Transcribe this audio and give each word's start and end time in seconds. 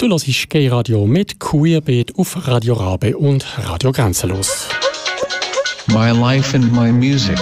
Du 0.00 0.08
hörst 0.08 0.48
Gay 0.48 0.66
Radio 0.68 1.06
mit 1.06 1.38
Queerbeat 1.38 2.16
auf 2.16 2.48
Radio 2.48 2.72
Rabe 2.72 3.14
und 3.18 3.44
Radio 3.58 3.92
Grenzenlos. 3.92 4.66
My 5.88 6.10
life 6.10 6.56
and 6.56 6.72
my 6.72 6.90
music. 6.90 7.38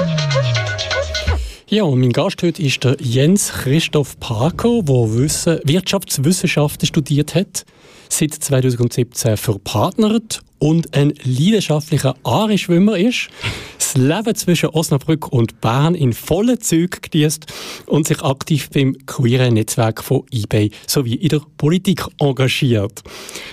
Ja, 1.68 1.84
und 1.84 2.00
mein 2.00 2.10
Gast 2.10 2.42
heute 2.42 2.60
ist 2.60 2.82
der 2.82 2.96
Jens 2.98 3.52
Christoph 3.52 4.18
Parko, 4.18 4.82
der 4.82 5.60
Wirtschaftswissenschaften 5.62 6.88
studiert 6.88 7.36
hat, 7.36 7.64
seit 8.08 8.34
2017 8.34 9.37
verpartnert 9.37 10.40
und 10.59 10.95
ein 10.97 11.13
leidenschaftlicher 11.25 12.15
Aare-Schwimmer 12.25 12.97
ist, 12.97 13.29
das 13.79 13.97
Leben 13.97 14.35
zwischen 14.35 14.71
Osnabrück 14.71 15.29
und 15.33 15.61
Bern 15.61 15.95
in 15.95 16.12
vollen 16.12 16.61
Zügen 16.61 17.01
genießt 17.01 17.47
und 17.87 18.07
sich 18.07 18.23
aktiv 18.23 18.69
beim 18.71 18.97
queeren 19.07 19.55
Netzwerk 19.55 20.02
von 20.02 20.25
eBay 20.30 20.71
sowie 20.87 21.15
in 21.15 21.29
der 21.29 21.41
Politik 21.57 22.05
engagiert. 22.19 23.02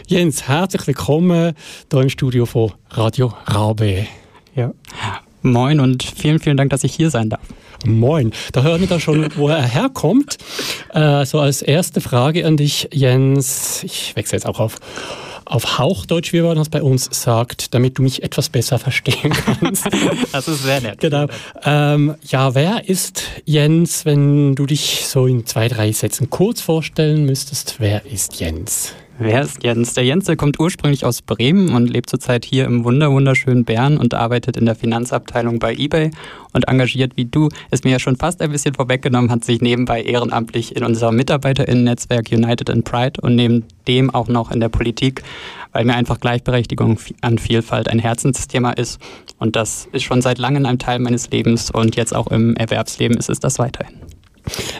Jens, 0.07 0.47
herzlich 0.47 0.87
willkommen 0.87 1.53
hier 1.91 2.01
im 2.01 2.09
Studio 2.09 2.45
von 2.45 2.73
Radio 2.89 3.33
Rabe. 3.45 4.07
Ja. 4.55 4.73
Moin 5.41 5.79
und 5.79 6.03
vielen, 6.03 6.39
vielen 6.39 6.57
Dank, 6.57 6.71
dass 6.71 6.83
ich 6.83 6.95
hier 6.95 7.11
sein 7.11 7.29
darf. 7.29 7.41
Moin. 7.85 8.31
Da 8.51 8.63
hören 8.63 8.81
wir 8.81 8.87
da 8.87 8.99
schon, 8.99 9.29
wo 9.35 9.47
er 9.47 9.61
herkommt. 9.61 10.37
Äh, 10.93 11.23
so 11.25 11.39
als 11.39 11.61
erste 11.61 12.01
Frage 12.01 12.45
an 12.47 12.57
dich, 12.57 12.89
Jens. 12.91 13.83
Ich 13.83 14.15
wechsle 14.15 14.37
jetzt 14.37 14.47
auch 14.47 14.59
auf 14.59 14.77
auf 15.45 15.77
Hauchdeutsch, 15.77 16.33
wie 16.33 16.41
man 16.41 16.57
das 16.57 16.69
bei 16.69 16.81
uns 16.81 17.07
sagt, 17.11 17.73
damit 17.73 17.97
du 17.97 18.01
mich 18.01 18.23
etwas 18.23 18.49
besser 18.49 18.79
verstehen 18.79 19.33
kannst. 19.59 19.87
das 20.31 20.47
ist 20.47 20.63
sehr 20.63 20.81
nett. 20.81 20.99
Genau. 20.99 21.27
Ähm, 21.63 22.15
ja, 22.27 22.55
wer 22.55 22.89
ist 22.89 23.23
Jens, 23.45 24.05
wenn 24.05 24.55
du 24.55 24.65
dich 24.65 25.05
so 25.07 25.27
in 25.27 25.45
zwei, 25.45 25.67
drei 25.67 25.91
Sätzen 25.91 26.29
kurz 26.29 26.61
vorstellen 26.61 27.25
müsstest? 27.25 27.75
Wer 27.79 28.05
ist 28.05 28.39
Jens? 28.39 28.93
Wer 29.17 29.43
ist 29.43 29.63
Jens? 29.63 29.93
Der 29.93 30.03
Jens, 30.03 30.29
kommt 30.35 30.59
ursprünglich 30.59 31.05
aus 31.05 31.21
Bremen 31.21 31.73
und 31.73 31.87
lebt 31.87 32.09
zurzeit 32.09 32.43
hier 32.43 32.65
im 32.65 32.83
wunderschönen 32.83 33.63
Bern 33.63 33.97
und 33.97 34.13
arbeitet 34.13 34.57
in 34.57 34.65
der 34.65 34.75
Finanzabteilung 34.75 35.57
bei 35.57 35.73
eBay 35.73 36.11
und 36.51 36.67
engagiert 36.67 37.13
wie 37.15 37.23
du, 37.23 37.47
ist 37.71 37.85
mir 37.85 37.91
ja 37.91 37.99
schon 37.99 38.17
fast 38.17 38.41
ein 38.41 38.51
bisschen 38.51 38.73
vorweggenommen, 38.73 39.31
hat 39.31 39.45
sich 39.45 39.61
nebenbei 39.61 40.01
ehrenamtlich 40.01 40.75
in 40.75 40.83
unserem 40.83 41.15
MitarbeiterInnen-Netzwerk 41.15 42.29
United 42.29 42.67
in 42.67 42.83
Pride 42.83 43.21
und 43.21 43.35
neben 43.35 43.63
dem 43.87 44.13
auch 44.13 44.27
noch 44.27 44.51
in 44.51 44.59
der 44.59 44.67
Politik, 44.67 45.23
weil 45.71 45.85
mir 45.85 45.95
einfach 45.95 46.19
Gleichberechtigung 46.19 46.99
an 47.21 47.37
Vielfalt 47.37 47.87
ein 47.87 47.99
Herzensthema 47.99 48.71
ist 48.71 48.99
und 49.39 49.55
das 49.55 49.87
ist 49.93 50.03
schon 50.03 50.21
seit 50.21 50.39
langem 50.39 50.65
ein 50.65 50.77
Teil 50.77 50.99
meines 50.99 51.29
Lebens 51.29 51.71
und 51.71 51.95
jetzt 51.95 52.13
auch 52.13 52.27
im 52.27 52.57
Erwerbsleben 52.57 53.15
ist 53.15 53.29
es 53.29 53.39
das 53.39 53.59
weiterhin. 53.59 53.95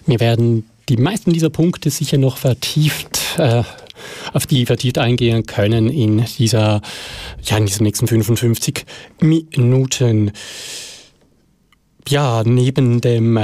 Wir 0.06 0.20
werden 0.20 0.70
die 0.90 0.98
meisten 0.98 1.32
dieser 1.32 1.50
Punkte 1.50 1.90
sicher 1.90 2.18
noch 2.18 2.36
vertieft 2.36 3.40
äh, 3.40 3.64
auf 4.34 4.46
die 4.46 4.66
vertieft 4.66 4.98
eingehen 4.98 5.46
können 5.46 5.90
in 5.90 6.26
dieser, 6.38 6.82
ja, 7.44 7.58
in 7.58 7.66
diesen 7.66 7.84
nächsten 7.84 8.08
55 8.08 8.86
Minuten. 9.20 10.32
Ja, 12.08 12.44
neben 12.46 13.02
dem, 13.02 13.36
äh, 13.36 13.42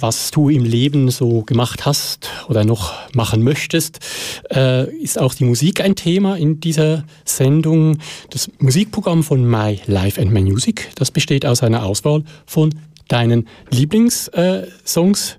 was 0.00 0.32
du 0.32 0.48
im 0.48 0.64
Leben 0.64 1.10
so 1.10 1.42
gemacht 1.42 1.86
hast 1.86 2.28
oder 2.48 2.64
noch 2.64 2.92
machen 3.14 3.44
möchtest, 3.44 4.00
äh, 4.52 4.92
ist 4.96 5.16
auch 5.16 5.32
die 5.32 5.44
Musik 5.44 5.80
ein 5.80 5.94
Thema 5.94 6.36
in 6.36 6.58
dieser 6.58 7.04
Sendung. 7.24 7.98
Das 8.30 8.50
Musikprogramm 8.58 9.22
von 9.22 9.48
My 9.48 9.78
Life 9.86 10.20
and 10.20 10.32
My 10.32 10.42
Music, 10.42 10.90
das 10.96 11.12
besteht 11.12 11.46
aus 11.46 11.62
einer 11.62 11.84
Auswahl 11.84 12.24
von 12.46 12.74
deinen 13.06 13.46
Lieblingssongs. 13.70 14.28
Äh, 14.32 15.36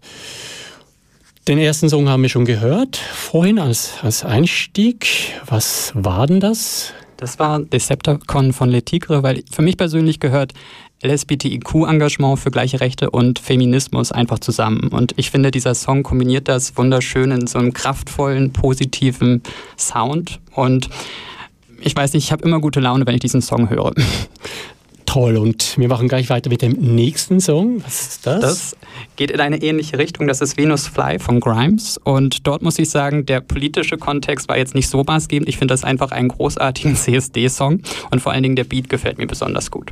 den 1.47 1.58
ersten 1.58 1.89
Song 1.89 2.08
haben 2.08 2.22
wir 2.22 2.30
schon 2.30 2.45
gehört, 2.45 2.97
vorhin 2.97 3.59
als, 3.59 3.95
als 4.02 4.23
Einstieg. 4.23 5.08
Was 5.45 5.92
war 5.95 6.28
denn 6.28 6.39
das? 6.39 6.94
Das 7.17 7.39
war 7.39 7.59
Decepticon 7.59 8.53
von 8.53 8.70
Le 8.70 8.84
Tigre, 8.84 9.23
weil 9.23 9.44
für 9.52 9.62
mich 9.62 9.78
persönlich 9.78 10.19
gehört 10.19 10.53
LSBTIQ-Engagement 11.03 12.39
für 12.39 12.52
gleiche 12.52 12.80
Rechte 12.80 13.09
und 13.09 13.40
Feminismus 13.40 14.12
einfach 14.12 14.40
zusammen. 14.40 14.90
Und 14.90 15.13
ich 15.18 15.31
finde, 15.31 15.50
dieser 15.50 15.74
Song 15.74 16.03
kombiniert 16.03 16.47
das 16.47 16.78
wunderschön 16.78 17.31
in 17.31 17.47
so 17.47 17.57
einem 17.57 17.74
kraftvollen, 17.74 18.53
positiven 18.53 19.41
Sound. 19.78 20.40
Und 20.53 20.90
ich 21.80 21.96
weiß 21.96 22.13
nicht, 22.13 22.25
ich 22.25 22.31
habe 22.31 22.44
immer 22.44 22.59
gute 22.59 22.80
Laune, 22.80 23.06
wenn 23.07 23.16
ich 23.16 23.22
diesen 23.22 23.41
Song 23.41 23.69
höre. 23.69 23.94
Toll, 25.12 25.36
und 25.36 25.78
wir 25.78 25.90
machen 25.90 26.08
gleich 26.08 26.30
weiter 26.30 26.50
mit 26.50 26.62
dem 26.62 26.72
nächsten 26.72 27.42
Song. 27.42 27.84
Was 27.84 28.02
ist 28.02 28.26
das? 28.26 28.40
Das 28.40 28.78
geht 29.18 29.30
in 29.30 29.42
eine 29.42 29.62
ähnliche 29.62 29.98
Richtung. 29.98 30.26
Das 30.26 30.40
ist 30.40 30.56
Venus 30.56 30.88
Fly 30.88 31.20
von 31.20 31.42
Grimes. 31.42 31.98
Und 31.98 32.48
dort 32.48 32.62
muss 32.62 32.80
ich 32.80 32.90
sagen, 32.90 33.26
der 33.26 33.42
politische 33.42 33.98
Kontext 33.98 34.48
war 34.48 34.58
jetzt 34.58 34.74
nicht 34.74 34.88
so 34.88 35.04
maßgebend. 35.04 35.50
Ich 35.50 35.58
finde 35.58 35.74
das 35.74 35.84
einfach 35.84 36.12
einen 36.12 36.30
großartigen 36.30 36.96
CSD-Song. 36.96 37.82
Und 38.10 38.22
vor 38.22 38.32
allen 38.32 38.44
Dingen 38.44 38.56
der 38.56 38.64
Beat 38.64 38.88
gefällt 38.88 39.18
mir 39.18 39.28
besonders 39.28 39.70
gut. 39.70 39.92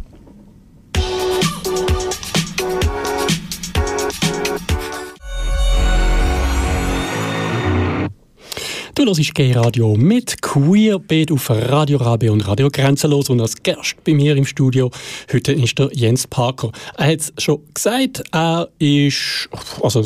Hörst 9.09 9.33
Gay 9.33 9.53
Radio 9.53 9.95
mit 9.95 10.39
Queerbeat 10.39 11.31
auf 11.31 11.49
Radio 11.49 11.97
Rabe 11.97 12.31
und 12.31 12.47
Radio 12.47 12.69
Grenzenlos 12.69 13.29
und 13.29 13.41
als 13.41 13.63
Gast 13.63 13.95
bei 14.03 14.13
mir 14.13 14.35
im 14.35 14.45
Studio 14.45 14.91
heute 15.33 15.51
ist 15.51 15.79
der 15.79 15.89
Jens 15.93 16.27
Parker. 16.27 16.71
Er 16.95 17.07
hat 17.07 17.19
es 17.19 17.33
schon 17.39 17.59
gesagt, 17.73 18.21
er 18.31 18.69
ist 18.77 19.49
also 19.81 20.03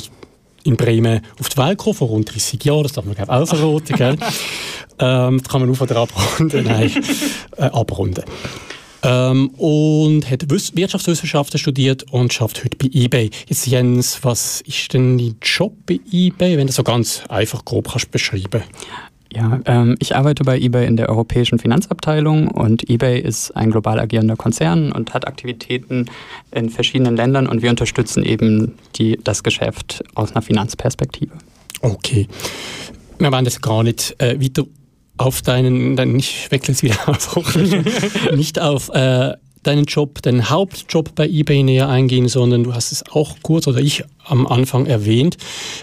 in 0.63 0.77
Bremen 0.77 1.19
auf 1.37 1.49
die 1.49 1.57
Welt 1.57 1.79
gekommen, 1.79 1.95
vor 1.95 2.07
rund 2.07 2.33
30 2.33 2.63
Jahren, 2.63 2.83
das 2.83 2.93
darf 2.93 3.03
man 3.03 3.15
glaube 3.15 3.33
ich 3.33 3.41
auch 3.41 3.57
verraten, 3.57 3.95
gell? 3.97 4.17
ähm, 4.99 5.39
das 5.39 5.51
kann 5.51 5.61
man 5.61 5.69
auf 5.69 5.81
oder 5.81 5.97
abrunden, 5.97 6.63
nein, 6.63 6.91
äh, 7.57 7.63
abrunden. 7.63 8.23
Ähm, 9.03 9.49
und 9.57 10.29
hat 10.29 10.49
Wirtschaftswissenschaften 10.49 11.59
studiert 11.59 12.03
und 12.11 12.31
schafft 12.31 12.63
heute 12.63 12.77
bei 12.77 12.89
eBay. 12.93 13.29
Jetzt 13.47 13.67
Jens, 13.67 14.23
was 14.23 14.61
ist 14.61 14.93
denn 14.93 15.17
dein 15.17 15.35
Job 15.41 15.73
bei 15.85 15.99
eBay, 16.11 16.57
wenn 16.57 16.67
du 16.67 16.73
so 16.73 16.83
ganz 16.83 17.23
einfach 17.27 17.65
grob 17.65 17.89
kannst 17.91 18.11
beschreiben? 18.11 18.63
Ja, 19.35 19.59
ähm, 19.65 19.95
ich 19.99 20.15
arbeite 20.15 20.43
bei 20.43 20.59
eBay 20.59 20.85
in 20.85 20.95
der 20.95 21.09
europäischen 21.09 21.57
Finanzabteilung 21.57 22.49
und 22.49 22.87
eBay 22.87 23.19
ist 23.19 23.51
ein 23.57 23.71
global 23.71 23.99
agierender 23.99 24.35
Konzern 24.35 24.91
und 24.91 25.13
hat 25.13 25.27
Aktivitäten 25.27 26.05
in 26.51 26.69
verschiedenen 26.69 27.15
Ländern 27.15 27.47
und 27.47 27.63
wir 27.63 27.71
unterstützen 27.71 28.23
eben 28.23 28.75
die, 28.95 29.19
das 29.23 29.41
Geschäft 29.41 30.03
aus 30.13 30.33
einer 30.33 30.43
Finanzperspektive. 30.43 31.33
Okay. 31.81 32.27
Wir 33.17 33.31
wollen 33.31 33.45
das 33.45 33.59
gar 33.59 33.83
nicht 33.83 34.15
äh, 34.19 34.39
weiter 34.39 34.65
auf 35.17 35.41
deinen, 35.41 35.95
dann 35.95 36.17
ich 36.17 36.49
wechsle 36.51 36.73
es 36.73 36.83
wieder 36.83 36.97
auf, 37.07 37.57
nicht 38.33 38.59
auf 38.59 38.89
äh, 38.89 39.33
deinen 39.63 39.85
Job, 39.85 40.21
deinen 40.21 40.49
Hauptjob 40.49 41.15
bei 41.15 41.27
eBay 41.27 41.63
näher 41.63 41.89
eingehen, 41.89 42.27
sondern 42.27 42.63
du 42.63 42.73
hast 42.73 42.91
es 42.91 43.03
auch 43.11 43.37
kurz 43.41 43.67
oder 43.67 43.79
ich 43.79 44.03
am 44.25 44.45
Anfang 44.45 44.85
erwähnt. 44.85 45.37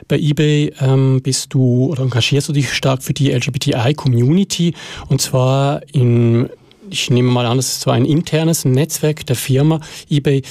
Bei 0.06 0.18
eBay 0.18 0.74
ähm, 0.80 1.20
bist 1.22 1.54
du 1.54 1.86
oder 1.86 2.02
engagierst 2.02 2.48
du 2.48 2.52
dich 2.52 2.72
stark 2.72 3.02
für 3.02 3.14
die 3.14 3.30
LGBTI-Community 3.32 4.74
und 5.08 5.20
zwar 5.20 5.82
in 5.92 6.50
ich 6.92 7.08
nehme 7.08 7.30
mal 7.30 7.46
an, 7.46 7.56
das 7.56 7.68
ist 7.68 7.82
so 7.82 7.92
ein 7.92 8.04
internes 8.04 8.64
Netzwerk 8.64 9.24
der 9.26 9.36
Firma 9.36 9.80
eBay 10.10 10.42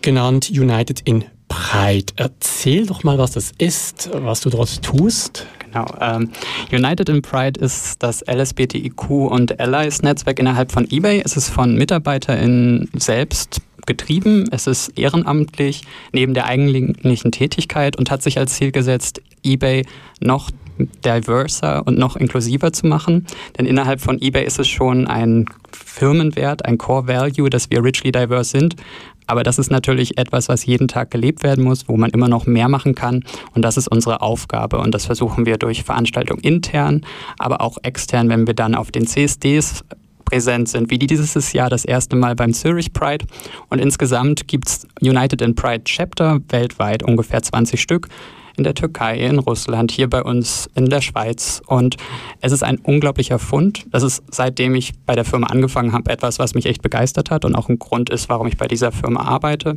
genannt 0.00 0.50
United 0.50 1.00
in 1.00 1.24
Pride. 1.48 2.14
Erzähl 2.16 2.86
doch 2.86 3.04
mal, 3.04 3.18
was 3.18 3.32
das 3.32 3.52
ist, 3.58 4.08
was 4.12 4.40
du 4.40 4.48
dort 4.48 4.82
tust. 4.82 5.46
Genau. 5.72 5.86
Ähm, 6.00 6.30
United 6.70 7.08
in 7.08 7.22
Pride 7.22 7.58
ist 7.58 8.02
das 8.02 8.22
LSBTIQ 8.26 9.10
und 9.10 9.58
Allies 9.58 10.02
Netzwerk 10.02 10.38
innerhalb 10.38 10.72
von 10.72 10.86
eBay. 10.90 11.22
Es 11.24 11.36
ist 11.36 11.48
von 11.48 11.76
MitarbeiterInnen 11.76 12.90
selbst 12.94 13.60
getrieben. 13.86 14.44
Es 14.50 14.66
ist 14.66 14.98
ehrenamtlich 14.98 15.82
neben 16.12 16.34
der 16.34 16.46
eigentlichen 16.46 17.32
Tätigkeit 17.32 17.96
und 17.96 18.10
hat 18.10 18.22
sich 18.22 18.38
als 18.38 18.54
Ziel 18.54 18.70
gesetzt, 18.70 19.22
eBay 19.42 19.84
noch 20.20 20.50
diverser 21.04 21.86
und 21.86 21.98
noch 21.98 22.16
inklusiver 22.16 22.72
zu 22.72 22.86
machen. 22.86 23.26
Denn 23.58 23.66
innerhalb 23.66 24.00
von 24.00 24.20
eBay 24.20 24.44
ist 24.44 24.58
es 24.58 24.68
schon 24.68 25.06
ein 25.06 25.46
Firmenwert, 25.70 26.64
ein 26.64 26.78
Core 26.78 27.08
Value, 27.08 27.50
dass 27.50 27.70
wir 27.70 27.84
richly 27.84 28.12
diverse 28.12 28.50
sind. 28.50 28.76
Aber 29.26 29.42
das 29.42 29.58
ist 29.58 29.70
natürlich 29.70 30.18
etwas, 30.18 30.48
was 30.48 30.66
jeden 30.66 30.88
Tag 30.88 31.10
gelebt 31.10 31.42
werden 31.42 31.64
muss, 31.64 31.88
wo 31.88 31.96
man 31.96 32.10
immer 32.10 32.28
noch 32.28 32.46
mehr 32.46 32.68
machen 32.68 32.94
kann. 32.94 33.24
Und 33.54 33.62
das 33.62 33.76
ist 33.76 33.88
unsere 33.88 34.20
Aufgabe. 34.20 34.78
Und 34.78 34.94
das 34.94 35.06
versuchen 35.06 35.46
wir 35.46 35.56
durch 35.56 35.84
Veranstaltungen 35.84 36.42
intern, 36.42 37.02
aber 37.38 37.60
auch 37.60 37.78
extern, 37.82 38.28
wenn 38.28 38.46
wir 38.46 38.54
dann 38.54 38.74
auf 38.74 38.90
den 38.90 39.06
CSDs 39.06 39.84
präsent 40.24 40.68
sind, 40.68 40.90
wie 40.90 40.98
dieses 40.98 41.52
Jahr 41.52 41.68
das 41.68 41.84
erste 41.84 42.16
Mal 42.16 42.34
beim 42.34 42.54
Zurich 42.54 42.92
Pride. 42.92 43.26
Und 43.68 43.80
insgesamt 43.80 44.48
gibt 44.48 44.68
es 44.68 44.86
United 45.00 45.42
in 45.42 45.54
Pride 45.54 45.84
Chapter 45.84 46.40
weltweit, 46.48 47.02
ungefähr 47.02 47.42
20 47.42 47.80
Stück 47.80 48.08
in 48.56 48.64
der 48.64 48.74
Türkei, 48.74 49.18
in 49.18 49.38
Russland, 49.38 49.90
hier 49.90 50.08
bei 50.08 50.22
uns 50.22 50.68
in 50.74 50.90
der 50.90 51.00
Schweiz. 51.00 51.62
Und 51.66 51.96
es 52.40 52.52
ist 52.52 52.62
ein 52.62 52.78
unglaublicher 52.78 53.38
Fund. 53.38 53.84
Das 53.90 54.02
ist, 54.02 54.22
seitdem 54.30 54.74
ich 54.74 54.92
bei 55.06 55.14
der 55.14 55.24
Firma 55.24 55.48
angefangen 55.48 55.92
habe, 55.92 56.10
etwas, 56.10 56.38
was 56.38 56.54
mich 56.54 56.66
echt 56.66 56.82
begeistert 56.82 57.30
hat 57.30 57.44
und 57.44 57.54
auch 57.54 57.68
ein 57.68 57.78
Grund 57.78 58.10
ist, 58.10 58.28
warum 58.28 58.46
ich 58.46 58.56
bei 58.56 58.68
dieser 58.68 58.92
Firma 58.92 59.22
arbeite. 59.22 59.76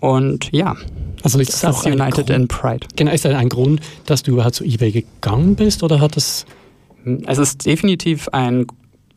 Und 0.00 0.50
ja, 0.52 0.76
also 1.22 1.38
ist 1.38 1.52
das, 1.52 1.60
das 1.60 1.86
United 1.86 2.26
Grund, 2.26 2.30
in 2.30 2.48
Pride. 2.48 2.86
Genau, 2.96 3.12
ist 3.12 3.24
das 3.24 3.34
ein 3.34 3.48
Grund, 3.48 3.80
dass 4.06 4.22
du 4.22 4.32
überhaupt 4.32 4.56
zu 4.56 4.64
eBay 4.64 4.90
gegangen 4.90 5.54
bist 5.54 5.82
oder 5.82 6.00
hat 6.00 6.16
das 6.16 6.44
Es 7.26 7.38
ist 7.38 7.64
definitiv 7.64 8.28
ein 8.30 8.66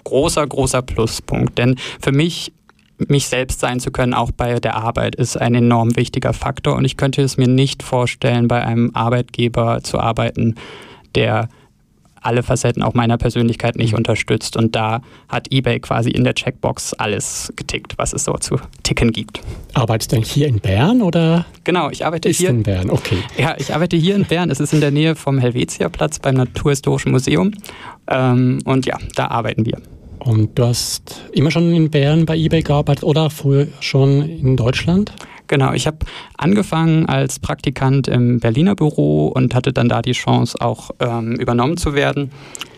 großer, 0.04 0.46
großer 0.46 0.84
Pluspunkt, 0.84 1.58
denn 1.58 1.76
für 2.00 2.12
mich 2.12 2.54
mich 2.98 3.28
selbst 3.28 3.60
sein 3.60 3.80
zu 3.80 3.92
können, 3.92 4.14
auch 4.14 4.32
bei 4.32 4.60
der 4.60 4.76
Arbeit, 4.76 5.16
ist 5.16 5.40
ein 5.40 5.56
enorm 5.56 5.96
wichtiger 5.96 6.34
Faktor. 6.34 6.76
Und 6.76 6.86
ich 6.86 6.98
könnte 6.98 7.22
es 7.22 7.38
mir 7.38 7.48
nicht 7.48 7.84
vorstellen, 7.84 8.48
bei 8.48 8.64
einem 8.64 8.92
Arbeitgeber 8.94 9.82
zu 9.84 10.00
arbeiten, 10.00 10.56
der 11.16 11.50
alle 12.26 12.42
Facetten 12.42 12.82
auch 12.82 12.94
meiner 12.94 13.18
Persönlichkeit 13.18 13.76
nicht 13.76 13.92
mhm. 13.92 14.00
unterstützt. 14.00 14.58
Und 14.58 14.76
da 14.76 15.02
hat 15.30 15.52
eBay 15.52 15.80
quasi 15.80 16.10
in 16.10 16.24
der 16.24 16.34
Checkbox 16.34 16.94
alles 16.94 17.54
getickt, 17.56 17.98
was 17.98 18.14
es 18.14 18.24
so 18.24 18.34
zu 18.34 18.58
ticken 18.84 19.12
gibt. 19.12 19.42
Arbeitest 19.74 20.12
du 20.12 20.16
denn 20.16 20.26
hier 20.26 20.48
in 20.48 20.60
Bern 20.60 21.02
oder? 21.02 21.46
Genau, 21.64 21.90
ich 21.90 22.06
arbeite 22.06 22.30
ist 22.30 22.38
hier. 22.38 22.50
in 22.50 22.64
Bern, 22.64 22.90
okay. 22.90 23.18
Ja, 23.38 23.56
ich 23.58 23.74
arbeite 23.74 23.96
hier 23.96 24.16
in 24.16 24.26
Bern. 24.26 24.50
Es 24.50 24.60
ist 24.60 24.74
in 24.74 24.82
der 24.82 24.92
Nähe 24.92 25.16
vom 25.16 25.38
Helvetiaplatz 25.38 26.20
beim 26.20 26.36
Naturhistorischen 26.36 27.12
Museum. 27.12 27.52
Ähm, 28.08 28.60
und 28.66 28.86
ja, 28.86 28.98
da 29.16 29.28
arbeiten 29.28 29.66
wir. 29.66 29.78
Und 30.26 30.58
du 30.58 30.66
hast 30.66 31.22
immer 31.34 31.52
schon 31.52 31.72
in 31.72 31.92
Bern 31.92 32.26
bei 32.26 32.36
eBay 32.36 32.64
gearbeitet 32.64 33.04
oder 33.04 33.30
früher 33.30 33.68
schon 33.80 34.24
in 34.24 34.58
Deutschland? 34.58 35.14
Genau, 35.48 35.74
ich 35.74 35.86
habe 35.86 36.00
angefangen 36.36 37.06
als 37.06 37.38
Praktikant 37.38 38.08
im 38.08 38.40
Berliner 38.40 38.76
Büro 38.76 39.28
und 39.28 39.54
hatte 39.54 39.72
dann 39.72 39.88
da 39.88 40.02
die 40.02 40.14
Chance, 40.14 40.60
auch 40.60 40.90
ähm, 41.00 41.36
übernommen 41.36 41.78
zu 41.78 41.94
werden. 41.94 42.32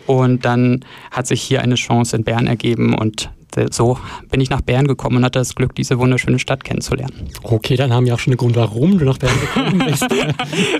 Und 0.06 0.44
dann 0.44 0.84
hat 1.10 1.26
sich 1.26 1.40
hier 1.40 1.62
eine 1.62 1.76
Chance 1.76 2.16
in 2.16 2.24
Bern 2.24 2.46
ergeben 2.46 2.94
und 2.94 3.30
so 3.70 3.98
bin 4.30 4.40
ich 4.40 4.50
nach 4.50 4.60
Bern 4.60 4.86
gekommen 4.86 5.16
und 5.16 5.24
hatte 5.24 5.38
das 5.38 5.54
Glück, 5.54 5.74
diese 5.74 5.98
wunderschöne 5.98 6.38
Stadt 6.38 6.64
kennenzulernen. 6.64 7.28
Okay, 7.42 7.76
dann 7.76 7.92
haben 7.92 8.06
wir 8.06 8.14
auch 8.14 8.18
schon 8.18 8.32
einen 8.32 8.38
Grund, 8.38 8.56
warum 8.56 8.98
du 8.98 9.04
nach 9.04 9.18
Bern 9.18 9.38
gekommen 9.40 9.78
bist. 9.86 10.06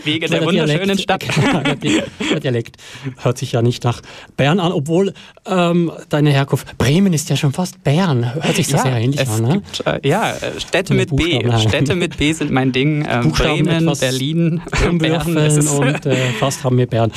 Wegen 0.05 0.21
der, 0.21 0.41
der 0.41 0.47
wunderschönen 0.47 0.97
Dialekt, 0.97 1.01
Stadt. 1.01 1.25
der 2.31 2.41
Dialekt 2.41 2.77
hört 3.19 3.39
sich 3.39 3.53
ja 3.53 3.63
nicht 3.63 3.85
nach 3.85 4.01
Bern 4.37 4.61
an, 4.61 4.73
obwohl 4.73 5.13
ähm, 5.47 5.91
deine 6.09 6.31
Herkunft, 6.31 6.77
Bremen 6.79 7.13
ist 7.13 7.29
ja 7.31 7.37
schon 7.37 7.53
fast 7.53 7.83
Bern. 7.85 8.35
Hört 8.35 8.57
sich 8.57 8.69
das 8.69 8.85
ja, 8.85 8.91
sehr 8.91 9.01
ähnlich 9.01 9.29
an, 9.29 9.43
ne? 9.43 9.53
Gibt, 9.55 9.87
äh, 9.87 10.09
ja, 10.09 10.33
äh, 10.33 10.61
Städte 10.61 10.95
mit 10.95 11.15
B. 11.15 11.41
Städte 11.59 11.95
mit 11.95 12.17
B 12.17 12.33
sind 12.33 12.51
mein 12.51 12.73
Ding. 12.73 13.07
Ähm, 13.09 13.33
Bremen, 13.33 13.91
Berlin, 13.99 14.61
Bern. 14.99 15.37
und 15.37 16.07
äh, 16.07 16.33
fast 16.39 16.65
haben 16.65 16.79
wir 16.79 16.87
Bern. 16.87 17.13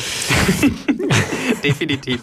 Definitiv. 1.63 2.21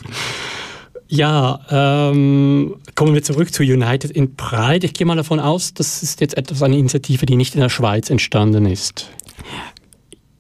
Ja, 1.09 1.61
ähm, 1.71 2.77
kommen 2.95 3.15
wir 3.15 3.23
zurück 3.23 3.53
zu 3.53 3.63
United 3.63 4.11
in 4.11 4.37
Pride. 4.37 4.85
Ich 4.85 4.93
gehe 4.93 5.07
mal 5.07 5.17
davon 5.17 5.41
aus, 5.41 5.73
das 5.73 6.03
ist 6.03 6.21
jetzt 6.21 6.37
etwas 6.37 6.63
eine 6.63 6.77
Initiative, 6.77 7.25
die 7.25 7.37
nicht 7.37 7.55
in 7.55 7.63
der 7.63 7.71
Schweiz 7.71 8.11
entstanden 8.11 8.67
ist. 8.67 9.11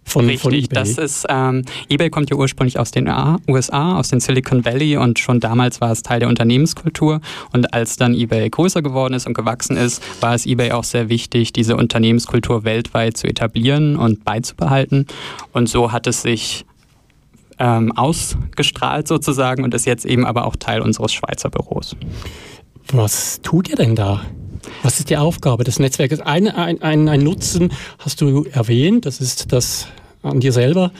Von, 0.05 0.25
Richtig, 0.25 0.41
von 0.43 0.53
eBay. 0.55 0.69
das 0.71 0.97
ist, 0.97 1.27
ähm, 1.29 1.65
eBay 1.91 2.09
kommt 2.09 2.31
ja 2.31 2.37
ursprünglich 2.37 2.79
aus 2.79 2.91
den 2.91 3.11
USA, 3.47 3.99
aus 3.99 4.09
dem 4.09 4.21
Silicon 4.21 4.65
Valley 4.65 4.97
und 4.97 5.19
schon 5.19 5.39
damals 5.39 5.83
war 5.83 5.93
es 5.93 6.03
Teil 6.03 6.21
der 6.21 6.29
Unternehmenskultur 6.31 7.21
und 7.53 7.75
als 7.75 7.97
dann 7.97 8.15
eBay 8.15 8.49
größer 8.49 8.81
geworden 8.81 9.13
ist 9.13 9.27
und 9.27 9.35
gewachsen 9.35 9.77
ist, 9.77 10.03
war 10.23 10.35
es 10.35 10.47
eBay 10.47 10.73
auch 10.73 10.85
sehr 10.85 11.11
wichtig, 11.11 11.53
diese 11.53 11.77
Unternehmenskultur 11.77 12.65
weltweit 12.65 13.19
zu 13.19 13.27
etablieren 13.27 13.97
und 13.97 14.25
beizubehalten 14.25 15.07
und 15.53 15.69
so 15.69 15.93
hat 15.93 16.07
es 16.07 16.23
sich 16.23 16.65
ähm, 17.59 17.93
ausgestrahlt 17.93 19.09
sozusagen 19.09 19.65
und 19.65 19.75
ist 19.75 19.87
jetzt 19.87 20.05
eben 20.05 20.25
aber 20.25 20.47
auch 20.47 20.57
Teil 20.57 20.81
unseres 20.81 21.13
Schweizer 21.13 21.51
Büros. 21.51 21.97
Was 22.93 23.41
tut 23.43 23.69
ihr 23.69 23.77
denn 23.77 23.95
da? 23.95 24.23
Was 24.83 24.99
ist 24.99 25.11
die 25.11 25.17
Aufgabe 25.17 25.65
des 25.65 25.79
Netzwerkes? 25.79 26.21
Ein, 26.21 26.49
ein, 26.49 26.83
ein, 26.83 27.09
ein 27.09 27.23
Nutzen 27.23 27.73
hast 27.99 28.21
du 28.21 28.45
erwähnt, 28.45 29.07
das 29.07 29.21
ist 29.21 29.53
das 29.53 29.89
an 30.23 30.41
dir 30.41 30.53
selber, 30.53 30.93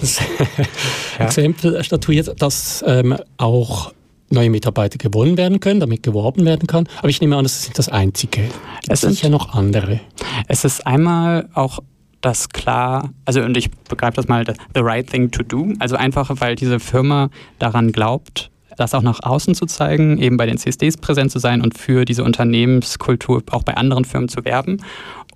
das 0.00 0.20
ja. 1.18 1.26
Exempel 1.26 1.82
statuiert, 1.82 2.40
dass 2.40 2.84
ähm, 2.86 3.16
auch 3.36 3.92
neue 4.30 4.50
Mitarbeiter 4.50 4.96
gewonnen 4.96 5.36
werden 5.36 5.60
können, 5.60 5.80
damit 5.80 6.02
geworben 6.02 6.44
werden 6.44 6.66
kann. 6.66 6.88
Aber 6.98 7.08
ich 7.08 7.20
nehme 7.20 7.36
an, 7.36 7.44
das 7.44 7.56
ist 7.56 7.62
nicht 7.64 7.78
das 7.78 7.88
Einzige. 7.88 8.48
Es 8.88 9.00
sind 9.00 9.20
ja 9.20 9.28
noch 9.28 9.54
andere. 9.54 10.00
Es 10.46 10.64
ist 10.64 10.86
einmal 10.86 11.48
auch 11.54 11.80
das 12.20 12.48
klar, 12.48 13.10
also 13.24 13.40
und 13.42 13.56
ich 13.56 13.70
begreife 13.70 14.16
das 14.16 14.28
mal, 14.28 14.44
the 14.74 14.80
right 14.80 15.06
thing 15.06 15.30
to 15.30 15.42
do. 15.42 15.72
Also 15.78 15.96
einfach, 15.96 16.30
weil 16.40 16.54
diese 16.54 16.80
Firma 16.80 17.30
daran 17.58 17.92
glaubt, 17.92 18.50
das 18.76 18.94
auch 18.94 19.02
nach 19.02 19.22
außen 19.22 19.54
zu 19.54 19.66
zeigen, 19.66 20.18
eben 20.18 20.36
bei 20.36 20.46
den 20.46 20.56
CSDs 20.56 20.96
präsent 20.96 21.30
zu 21.30 21.38
sein 21.38 21.60
und 21.60 21.76
für 21.76 22.04
diese 22.04 22.24
Unternehmenskultur 22.24 23.42
auch 23.50 23.62
bei 23.62 23.76
anderen 23.76 24.04
Firmen 24.04 24.28
zu 24.28 24.44
werben. 24.44 24.78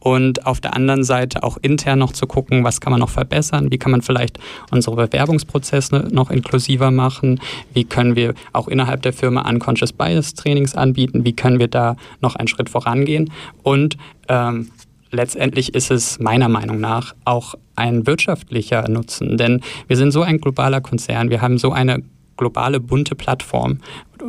Und 0.01 0.45
auf 0.45 0.61
der 0.61 0.75
anderen 0.75 1.03
Seite 1.03 1.43
auch 1.43 1.57
intern 1.63 1.99
noch 1.99 2.13
zu 2.13 2.27
gucken, 2.27 2.63
was 2.63 2.83
kann 2.83 2.91
man 2.91 3.01
noch 3.01 3.09
verbessern, 3.09 3.71
wie 3.71 3.79
kann 3.79 3.91
man 3.91 4.03
vielleicht 4.03 4.39
unsere 4.71 4.97
Bewerbungsprozesse 4.97 6.09
noch 6.11 6.31
inklusiver 6.31 6.91
machen, 6.91 7.41
wie 7.73 7.85
können 7.85 8.15
wir 8.15 8.35
auch 8.53 8.69
innerhalb 8.69 9.01
der 9.01 9.15
Firma 9.15 9.49
Unconscious 9.49 9.95
Bias 9.95 10.35
Trainings 10.35 10.75
anbieten, 10.75 11.25
wie 11.25 11.35
können 11.35 11.59
wir 11.59 11.69
da 11.69 11.97
noch 12.21 12.37
einen 12.37 12.49
Schritt 12.49 12.69
vorangehen 12.69 13.31
und 13.63 13.97
ähm, 14.29 14.71
letztendlich 15.15 15.75
ist 15.75 15.91
es 15.91 16.19
meiner 16.19 16.49
Meinung 16.49 16.81
nach 16.81 17.15
auch 17.25 17.55
ein 17.77 18.07
wirtschaftlicher 18.07 18.89
Nutzen, 18.89 19.37
denn 19.37 19.61
wir 19.87 19.97
sind 19.97 20.11
so 20.11 20.23
ein 20.23 20.39
globaler 20.39 20.81
Konzern, 20.81 21.31
wir 21.31 21.41
haben 21.41 21.59
so 21.59 21.73
eine 21.73 22.03
globale 22.37 22.81
bunte 22.81 23.15
Plattform. 23.15 23.79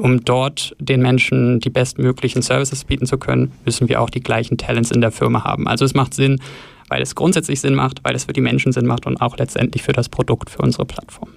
Um 0.02 0.24
dort 0.24 0.76
den 0.80 1.02
Menschen 1.02 1.60
die 1.60 1.70
bestmöglichen 1.70 2.42
Services 2.42 2.84
bieten 2.84 3.06
zu 3.06 3.18
können, 3.18 3.52
müssen 3.66 3.90
wir 3.90 4.02
auch 4.02 4.10
die 4.10 4.20
gleichen 4.20 4.58
Talents 4.58 4.92
in 4.92 5.02
der 5.02 5.12
Firma 5.12 5.44
haben. 5.44 5.68
Also 5.68 5.86
es 5.86 5.94
macht 5.94 6.14
Sinn, 6.14 6.40
weil 6.90 7.02
es 7.02 7.16
grundsätzlich 7.16 7.62
Sinn 7.62 7.76
macht, 7.76 8.02
weil 8.04 8.16
es 8.16 8.26
für 8.26 8.34
die 8.34 8.42
Menschen 8.42 8.72
Sinn 8.72 8.86
macht 8.86 9.08
und 9.08 9.22
auch 9.22 9.38
letztendlich 9.38 9.84
für 9.84 9.94
das 9.94 10.10
Produkt, 10.10 10.50
für 10.50 10.62
unsere 10.62 10.86
Plattform. 10.86 11.30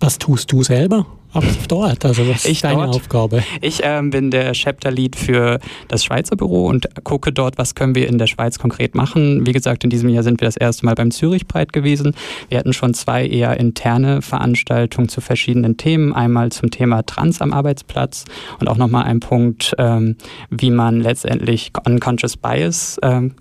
Was 0.00 0.18
tust 0.18 0.52
du 0.52 0.62
selber? 0.62 1.06
Aktiv 1.36 1.66
dort? 1.66 2.04
Also 2.04 2.28
was 2.28 2.44
ist 2.44 2.64
deine 2.64 2.84
dort, 2.84 2.96
Aufgabe? 2.96 3.42
Ich 3.60 3.80
ähm, 3.82 4.10
bin 4.10 4.30
der 4.30 4.52
Chapter 4.52 4.90
Lead 4.90 5.16
für 5.16 5.58
das 5.88 6.04
Schweizer 6.04 6.36
Büro 6.36 6.66
und 6.66 6.88
gucke 7.04 7.32
dort, 7.32 7.58
was 7.58 7.74
können 7.74 7.94
wir 7.94 8.08
in 8.08 8.18
der 8.18 8.26
Schweiz 8.26 8.58
konkret 8.58 8.94
machen. 8.94 9.46
Wie 9.46 9.52
gesagt, 9.52 9.84
in 9.84 9.90
diesem 9.90 10.08
Jahr 10.08 10.22
sind 10.22 10.40
wir 10.40 10.46
das 10.46 10.56
erste 10.56 10.86
Mal 10.86 10.94
beim 10.94 11.10
Zürich 11.10 11.46
Breit 11.46 11.72
gewesen. 11.72 12.14
Wir 12.48 12.58
hatten 12.58 12.72
schon 12.72 12.94
zwei 12.94 13.26
eher 13.26 13.58
interne 13.58 14.22
Veranstaltungen 14.22 15.08
zu 15.08 15.20
verschiedenen 15.20 15.76
Themen. 15.76 16.12
Einmal 16.12 16.52
zum 16.52 16.70
Thema 16.70 17.04
Trans 17.04 17.40
am 17.40 17.52
Arbeitsplatz 17.52 18.24
und 18.60 18.68
auch 18.68 18.76
nochmal 18.76 19.04
ein 19.04 19.20
Punkt, 19.20 19.74
ähm, 19.78 20.16
wie 20.50 20.70
man 20.70 21.00
letztendlich 21.00 21.72
Unconscious 21.84 22.36
Bias 22.36 22.98
ähm, 23.02 23.34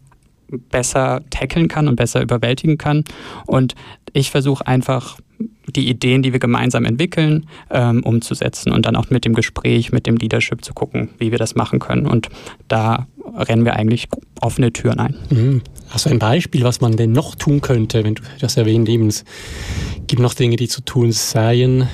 besser 0.58 1.22
tackeln 1.30 1.68
kann 1.68 1.88
und 1.88 1.96
besser 1.96 2.22
überwältigen 2.22 2.78
kann. 2.78 3.04
Und 3.46 3.76
ich 4.14 4.32
versuche 4.32 4.66
einfach 4.66 5.18
die 5.68 5.90
Ideen, 5.90 6.22
die 6.22 6.32
wir 6.32 6.40
gemeinsam 6.40 6.86
entwickeln, 6.86 7.48
ähm, 7.70 8.04
umzusetzen 8.04 8.72
und 8.72 8.86
dann 8.86 8.96
auch 8.96 9.10
mit 9.10 9.26
dem 9.26 9.34
Gespräch, 9.34 9.92
mit 9.92 10.06
dem 10.08 10.16
Leadership 10.18 10.64
zu 10.64 10.74
gucken, 10.74 11.10
wie 11.18 11.32
wir 11.32 11.38
das 11.38 11.56
machen 11.56 11.80
können. 11.80 12.08
Und 12.08 12.30
da 12.68 13.08
rennen 13.36 13.66
wir 13.66 13.76
eigentlich 13.76 14.08
offene 14.42 14.72
Türen 14.72 15.00
ein. 15.00 15.16
Mhm. 15.30 15.62
Hast 15.90 16.06
du 16.06 16.10
ein 16.10 16.20
Beispiel, 16.20 16.64
was 16.64 16.82
man 16.82 16.96
denn 16.96 17.12
noch 17.12 17.36
tun 17.36 17.62
könnte, 17.62 18.04
wenn 18.04 18.16
du 18.16 18.24
das 18.40 18.58
erwähnt 18.58 18.90
hast? 18.90 19.26
Gibt 20.08 20.22
noch 20.22 20.34
Dinge, 20.34 20.56
die 20.56 20.68
zu 20.68 20.82
tun 20.82 21.12
seien? 21.12 21.88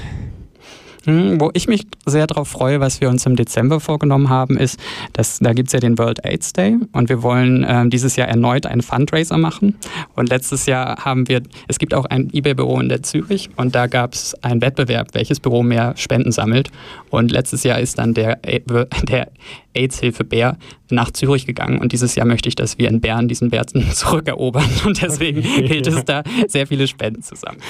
Hm, 1.06 1.42
wo 1.42 1.50
ich 1.54 1.68
mich 1.68 1.88
sehr 2.06 2.28
darauf 2.28 2.48
freue, 2.48 2.80
was 2.80 3.02
wir 3.02 3.10
uns 3.10 3.26
im 3.26 3.36
Dezember 3.36 3.80
vorgenommen 3.80 4.30
haben, 4.30 4.58
ist, 4.58 4.80
dass 5.14 5.40
da 5.40 5.54
gibt 5.54 5.70
es 5.70 5.74
ja 5.74 5.80
den 5.80 5.98
World 5.98 6.24
AIDS 6.24 6.54
Day 6.54 6.78
und 6.92 7.10
wir 7.10 7.24
wollen 7.24 7.64
äh, 7.64 7.90
dieses 7.90 8.16
Jahr 8.16 8.28
erneut 8.28 8.68
einen 8.68 8.82
Fundraiser 8.82 9.38
machen. 9.38 9.76
Und 10.16 10.30
letztes 10.30 10.68
Jahr 10.68 11.04
haben 11.04 11.28
wir, 11.28 11.42
es 11.68 11.80
gibt 11.80 11.96
auch 11.96 12.06
ein 12.06 12.30
eBay-Büro 12.32 12.80
in 12.80 12.90
der 12.90 13.02
Zürich 13.02 13.50
und 13.56 13.74
da 13.74 13.88
gab 13.88 14.14
es 14.14 14.36
einen 14.44 14.62
Wettbewerb, 14.62 15.14
welches 15.14 15.40
Büro 15.40 15.64
mehr 15.64 15.94
Spenden 15.98 16.32
sammelt. 16.32 16.70
Und 17.10 17.32
letztes 17.32 17.64
Jahr 17.64 17.80
ist 17.80 17.98
dann 17.98 18.14
der, 18.14 18.36
der 19.04 19.32
AIDS-Hilfe 19.74 20.24
Bär 20.24 20.58
nach 20.90 21.12
Zürich 21.12 21.46
gegangen 21.46 21.80
und 21.80 21.94
dieses 21.94 22.16
Jahr 22.16 22.28
möchte 22.28 22.50
ich, 22.50 22.56
dass 22.56 22.78
wir 22.78 22.90
in 22.90 23.02
Bern 23.02 23.28
diesen 23.28 23.52
Wert 23.52 23.72
zurückerobern 23.94 24.70
und 24.86 25.02
deswegen 25.02 25.40
okay. 25.40 25.68
gilt 25.68 25.88
es 25.88 26.06
da, 26.06 26.24
sehr 26.48 26.68
viele 26.68 26.88
Spenden 26.88 27.24
zu 27.24 27.36
sammeln. 27.36 27.62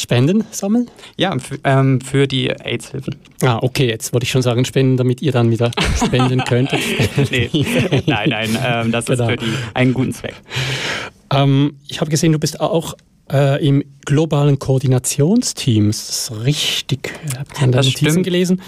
Spenden 0.00 0.44
sammeln? 0.50 0.90
Ja, 1.16 1.36
ähm, 1.64 2.00
für 2.00 2.26
die 2.26 2.50
AIDS-Hilfen. 2.50 3.16
Ah, 3.42 3.58
okay, 3.62 3.88
jetzt 3.88 4.12
wollte 4.12 4.24
ich 4.24 4.30
schon 4.30 4.42
sagen, 4.42 4.64
spenden, 4.64 4.96
damit 4.96 5.22
ihr 5.22 5.32
dann 5.32 5.50
wieder 5.50 5.70
spenden 6.04 6.44
könntet. 6.44 6.80
nee, 7.30 7.50
nein, 8.06 8.30
nein, 8.30 8.58
ähm, 8.64 8.92
das 8.92 9.06
genau. 9.06 9.24
ist 9.24 9.30
für 9.30 9.36
die, 9.36 9.52
einen 9.74 9.94
guten 9.94 10.12
Zweck. 10.12 10.34
Ähm, 11.32 11.76
ich 11.88 12.00
habe 12.00 12.10
gesehen, 12.10 12.32
du 12.32 12.38
bist 12.38 12.60
auch 12.60 12.94
äh, 13.32 13.64
im 13.66 13.82
globalen 14.04 14.58
Koordinationsteam. 14.58 15.88
Das 15.88 16.08
ist 16.08 16.44
richtig. 16.44 17.12
Habt 17.38 17.60
ihr 17.60 17.68
das 17.68 17.86
Notizen 17.86 18.22
gelesen? 18.22 18.62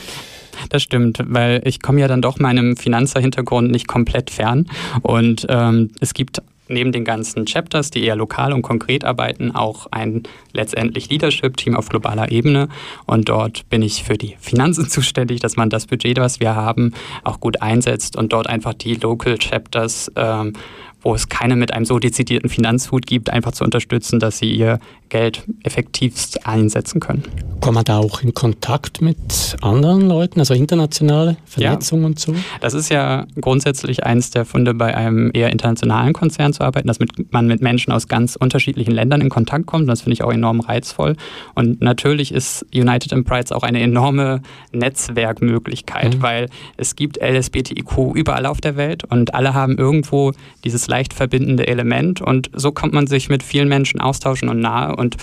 Das 0.71 0.83
stimmt, 0.83 1.21
weil 1.25 1.63
ich 1.65 1.81
komme 1.81 2.01
ja 2.01 2.09
dann 2.09 2.21
doch 2.21 2.39
meinem 2.39 2.77
Finanzerhintergrund 2.77 3.71
nicht 3.71 3.87
komplett 3.87 4.31
fern. 4.31 4.67
Und 5.03 5.47
ähm, 5.49 5.91
es 6.01 6.15
gibt 6.15 6.43
neben 6.69 6.93
den 6.93 7.05
ganzen 7.05 7.47
Chapters, 7.47 7.91
die 7.91 8.05
eher 8.05 8.17
lokal 8.17 8.53
und 8.53 8.63
konkret 8.63 9.05
arbeiten, 9.05 9.55
auch 9.55 9.87
ein 9.91 10.23
letztendlich 10.53 11.09
Leadership-Team 11.11 11.75
auf 11.77 11.89
globaler 11.89 12.31
Ebene. 12.31 12.69
Und 13.07 13.29
dort 13.29 13.69
bin 13.69 13.83
ich 13.83 14.05
für 14.05 14.17
die 14.17 14.37
Finanzen 14.41 14.89
zuständig, 14.89 15.41
dass 15.41 15.57
man 15.57 15.71
das 15.71 15.87
Budget, 15.87 16.19
was 16.19 16.41
wir 16.41 16.55
haben, 16.55 16.93
auch 17.25 17.41
gut 17.41 17.63
einsetzt 17.63 18.17
und 18.17 18.33
dort 18.33 18.49
einfach 18.49 18.75
die 18.75 18.95
Local 18.95 19.39
Chapters 19.39 20.11
ähm, 20.17 20.53
wo 21.01 21.15
es 21.15 21.29
keine 21.29 21.57
mit 21.57 21.73
einem 21.73 21.85
so 21.85 21.99
dezidierten 21.99 22.51
Finanzhut 22.51 23.07
gibt, 23.07 23.31
einfach 23.31 23.53
zu 23.53 23.65
unterstützen, 23.65 24.19
dass 24.19 24.39
sie 24.39 24.51
ihr 24.53 24.81
Geld 25.09 25.45
effektivst 25.62 26.47
einsetzen 26.47 27.00
können. 27.00 27.23
Kommt 27.61 27.75
man 27.75 27.85
da 27.85 27.99
auch 27.99 28.23
in 28.23 28.35
Kontakt 28.35 29.00
mit 29.00 29.57
anderen 29.62 30.09
Leuten, 30.09 30.38
also 30.38 30.55
internationale 30.55 31.37
Vernetzung 31.45 32.00
ja. 32.00 32.07
und 32.07 32.19
so? 32.21 32.35
Das 32.61 32.75
ist 32.75 32.88
ja 32.88 33.27
grundsätzlich 33.41 34.05
eines 34.05 34.31
der 34.31 34.45
Funde, 34.45 34.75
bei 34.75 34.95
einem 34.97 35.31
eher 35.35 35.50
internationalen 35.50 36.12
Konzern 36.12 36.53
zu 36.53 36.62
arbeiten, 36.62 36.87
dass 36.87 36.99
mit, 36.99 37.33
man 37.33 37.47
mit 37.47 37.61
Menschen 37.61 37.93
aus 37.93 38.07
ganz 38.07 38.37
unterschiedlichen 38.37 38.93
Ländern 38.93 39.21
in 39.21 39.29
Kontakt 39.29 39.67
kommt. 39.67 39.88
Das 39.88 40.03
finde 40.03 40.15
ich 40.15 40.23
auch 40.23 40.33
enorm 40.33 40.61
reizvoll. 40.61 41.17
Und 41.55 41.81
natürlich 41.81 42.33
ist 42.33 42.65
United 42.73 43.12
in 43.12 43.25
Prides 43.25 43.53
auch 43.53 43.62
eine 43.62 43.81
enorme 43.81 44.43
Netzwerkmöglichkeit, 44.73 46.17
mhm. 46.17 46.23
weil 46.23 46.49
es 46.77 46.97
gibt 46.97 47.19
LSBTIQ 47.21 48.15
überall 48.15 48.47
auf 48.47 48.61
der 48.61 48.77
Welt 48.77 49.05
und 49.05 49.35
alle 49.35 49.55
haben 49.55 49.77
irgendwo 49.79 50.33
dieses 50.65 50.87
leicht 50.88 51.12
verbindende 51.12 51.67
Element 51.67 52.21
und 52.21 52.50
so 52.55 52.73
kommt 52.73 52.93
man 52.93 53.07
sich 53.07 53.29
mit 53.29 53.43
vielen 53.43 53.69
Menschen 53.69 54.00
austauschen 54.00 54.49
und 54.49 54.61
nahe 54.61 54.97
und 54.99 55.17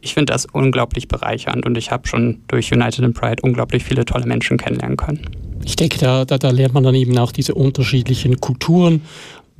ich 0.00 0.14
finde 0.14 0.32
das 0.32 0.46
unglaublich 0.46 1.08
bereichernd 1.08 1.64
und 1.64 1.78
ich 1.78 1.90
habe 1.90 2.08
schon 2.08 2.42
durch 2.48 2.72
United 2.72 3.04
in 3.04 3.14
Pride 3.14 3.42
unglaublich 3.42 3.84
viele 3.84 4.04
tolle 4.04 4.26
Menschen 4.26 4.58
kennenlernen 4.58 4.96
können. 4.96 5.20
Ich 5.64 5.76
denke, 5.76 5.98
da, 5.98 6.24
da, 6.24 6.38
da 6.38 6.50
lernt 6.50 6.74
man 6.74 6.82
dann 6.82 6.94
eben 6.94 7.16
auch 7.18 7.30
diese 7.30 7.54
unterschiedlichen 7.54 8.40
Kulturen 8.40 9.02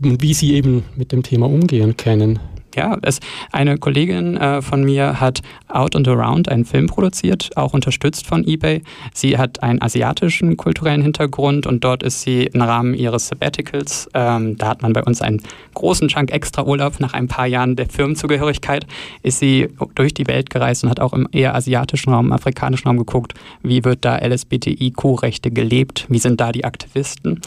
und 0.03 0.21
wie 0.21 0.35
sie 0.35 0.55
eben 0.55 0.85
mit 0.97 1.13
dem 1.13 1.23
Thema 1.23 1.47
umgehen 1.47 1.97
kennen. 1.97 2.41
Ja, 2.77 2.97
es, 3.03 3.21
eine 3.51 3.79
Kollegin 3.79 4.37
äh, 4.37 4.63
von 4.63 4.85
mir 4.85 5.21
hat 5.21 5.43
Out 5.69 5.97
and 5.97 6.09
Around 6.09 6.49
einen 6.49 6.65
Film 6.65 6.87
produziert, 6.87 7.51
auch 7.57 7.75
unterstützt 7.75 8.27
von 8.27 8.47
eBay. 8.47 8.83
Sie 9.15 9.39
hat 9.39 9.63
einen 9.63 9.83
asiatischen 9.83 10.57
kulturellen 10.57 11.03
Hintergrund 11.03 11.67
und 11.67 11.85
dort 11.85 12.03
ist 12.03 12.23
sie 12.23 12.45
im 12.45 12.63
Rahmen 12.63 12.95
ihres 12.95 13.29
Sabbaticals, 13.29 14.09
ähm, 14.15 14.57
da 14.57 14.69
hat 14.69 14.83
man 14.83 14.93
bei 14.93 15.03
uns 15.03 15.23
einen 15.23 15.43
großen 15.75 16.09
Chunk 16.09 16.31
extra 16.31 16.65
Urlaub 16.65 17.01
nach 17.01 17.15
ein 17.15 17.29
paar 17.29 17.47
Jahren 17.47 17.77
der 17.77 17.89
Firmenzugehörigkeit, 17.89 18.87
ist 19.23 19.39
sie 19.39 19.69
durch 19.95 20.15
die 20.15 20.27
Welt 20.27 20.51
gereist 20.51 20.85
und 20.85 20.91
hat 20.91 21.01
auch 21.01 21.13
im 21.13 21.29
eher 21.33 21.55
asiatischen 21.55 22.13
Raum, 22.13 22.27
im 22.27 22.33
afrikanischen 22.33 22.89
Raum 22.89 22.99
geguckt, 22.99 23.35
wie 23.63 23.85
wird 23.85 24.05
da 24.05 24.17
LSBTIQ-Rechte 24.17 25.51
gelebt, 25.51 26.07
wie 26.09 26.19
sind 26.19 26.41
da 26.41 26.53
die 26.53 26.65
Aktivisten. 26.65 27.41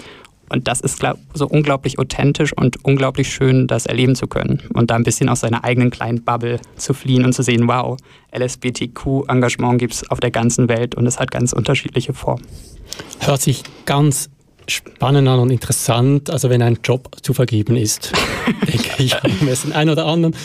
Und 0.50 0.68
das 0.68 0.82
ist 0.82 1.00
glaub, 1.00 1.18
so 1.34 1.48
unglaublich 1.48 1.98
authentisch 2.00 2.54
und 2.54 2.84
unglaublich 2.86 3.34
schön, 3.34 3.68
das 3.68 3.86
erleben 3.86 4.16
zu 4.16 4.28
können. 4.28 4.62
Und 4.74 4.92
da 4.92 4.96
ein 4.96 5.04
bisschen 5.04 5.30
aus 5.30 5.40
seiner 5.40 5.64
eigenen 5.64 5.90
kleinen 5.90 6.24
Bubble 6.24 6.60
zu 6.75 6.94
fliehen 6.94 7.25
und 7.25 7.34
zu 7.34 7.42
sehen, 7.42 7.68
wow, 7.68 7.98
LSBTQ-Engagement 8.36 9.80
gibt 9.80 9.94
es 9.94 10.10
auf 10.10 10.20
der 10.20 10.32
ganzen 10.32 10.70
Welt 10.70 10.96
und 10.96 11.08
es 11.08 11.20
hat 11.20 11.32
ganz 11.32 11.54
unterschiedliche 11.54 12.14
Formen. 12.14 12.46
Hört 13.20 13.42
sich 13.42 13.64
ganz 13.86 14.30
spannend 14.68 15.28
an 15.28 15.40
und 15.40 15.50
interessant, 15.52 16.30
also 16.30 16.50
wenn 16.50 16.62
ein 16.62 16.80
Job 16.84 17.10
zu 17.22 17.34
vergeben 17.34 17.75
ist, 17.75 18.12
denke 18.68 19.04
ich, 19.04 19.16
es 19.48 19.62
den 19.62 19.74
einen 19.74 19.90
oder 19.90 20.06
anderen 20.06 20.36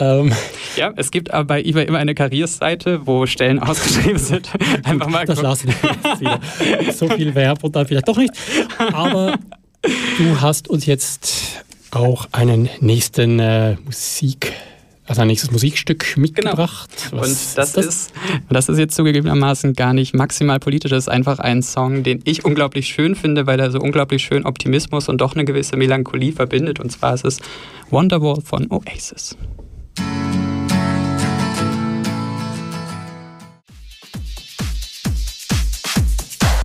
ähm 0.00 0.32
ja, 0.76 0.92
es 0.96 1.10
gibt 1.10 1.30
aber 1.30 1.44
bei 1.44 1.62
eBay 1.62 1.86
immer 1.86 1.98
eine 1.98 2.14
Karriersseite, 2.14 3.06
wo 3.06 3.26
Stellen 3.26 3.58
ausgeschrieben 3.60 4.18
sind. 4.18 4.50
Einfach 4.84 5.08
mal 5.08 5.24
das 5.24 5.42
lassen 5.42 5.68
wir 5.68 5.90
jetzt 5.92 6.20
wieder. 6.20 6.92
So 6.92 7.08
viel 7.08 7.34
Werbung 7.34 7.72
dann 7.72 7.86
vielleicht 7.86 8.08
doch 8.08 8.16
nicht. 8.16 8.32
Aber 8.92 9.38
du 10.18 10.40
hast 10.40 10.68
uns 10.68 10.86
jetzt 10.86 11.64
auch 11.90 12.28
einen 12.32 12.68
nächsten 12.80 13.38
äh, 13.40 13.76
Musik 13.84 14.52
also 15.10 15.22
ein 15.22 15.26
nächstes 15.26 15.50
Musikstück 15.50 16.16
mitgebracht. 16.16 16.88
Genau. 17.10 17.22
und 17.24 17.30
das, 17.32 17.56
ist 17.56 17.58
das? 17.58 17.74
Ist, 17.76 18.12
das 18.48 18.68
ist 18.68 18.78
jetzt 18.78 18.94
zugegebenermaßen 18.94 19.72
gar 19.72 19.92
nicht 19.92 20.14
maximal 20.14 20.60
politisch. 20.60 20.92
Das 20.92 21.04
ist 21.04 21.08
einfach 21.08 21.40
ein 21.40 21.64
Song, 21.64 22.04
den 22.04 22.20
ich 22.22 22.44
unglaublich 22.44 22.86
schön 22.86 23.16
finde, 23.16 23.44
weil 23.48 23.58
er 23.58 23.72
so 23.72 23.80
unglaublich 23.80 24.22
schön 24.22 24.46
Optimismus 24.46 25.08
und 25.08 25.20
doch 25.20 25.34
eine 25.34 25.44
gewisse 25.44 25.76
Melancholie 25.76 26.30
verbindet. 26.30 26.78
Und 26.78 26.90
zwar 26.90 27.14
ist 27.14 27.24
es 27.24 27.38
Wonderwall 27.90 28.40
von 28.40 28.70
Oasis. 28.70 29.36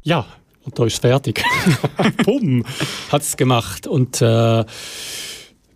Ja, 0.03 0.27
und 0.63 0.77
da 0.77 0.85
ist 0.85 1.01
fertig. 1.01 1.43
Bumm, 2.25 2.63
hat 3.11 3.23
es 3.23 3.35
gemacht. 3.35 3.87
Und 3.87 4.21
äh, 4.21 4.63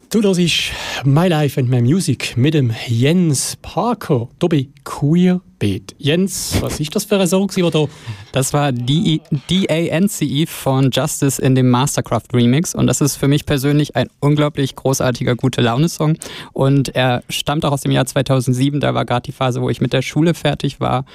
du 0.10 0.22
hörst 0.22 0.72
My 1.04 1.28
Life 1.28 1.60
and 1.60 1.68
My 1.68 1.82
Music 1.82 2.38
mit 2.38 2.54
dem 2.54 2.72
Jens 2.88 3.58
Parker, 3.62 4.30
da 4.38 4.48
bei 4.48 4.68
Queerbeat. 5.60 5.96
Jens, 5.98 6.58
was 6.62 6.80
ist 6.80 6.96
das 6.96 7.06
für 7.06 7.20
ein 7.20 7.28
Song? 7.28 7.50
Oder? 7.58 7.88
Das 8.32 8.54
war 8.54 8.72
D-A-N-C-E 8.72 10.46
von 10.46 10.90
Justice 10.92 11.42
in 11.42 11.56
dem 11.56 11.70
Mastercraft 11.70 12.34
Remix. 12.34 12.74
Und 12.74 12.88
das 12.88 13.02
ist 13.02 13.18
für 13.18 13.28
mich 13.28 13.46
persönlich 13.46 13.96
ein 13.96 14.10
unglaublich 14.20 14.76
großartiger, 14.76 15.36
gute 15.36 15.62
Laune-Song. 15.62 16.18
Und 16.54 16.96
er 16.96 17.24
stammt 17.30 17.66
auch 17.66 17.72
aus 17.72 17.82
dem 17.82 17.92
Jahr 17.92 18.06
2007. 18.06 18.80
Da 18.80 18.94
war 18.94 19.06
gerade 19.06 19.24
die 19.24 19.32
Phase, 19.32 19.62
wo 19.62 19.70
ich 19.70 19.82
mit 19.82 19.94
der 19.94 20.02
Schule 20.02 20.34
fertig 20.34 20.80
war 20.80 21.06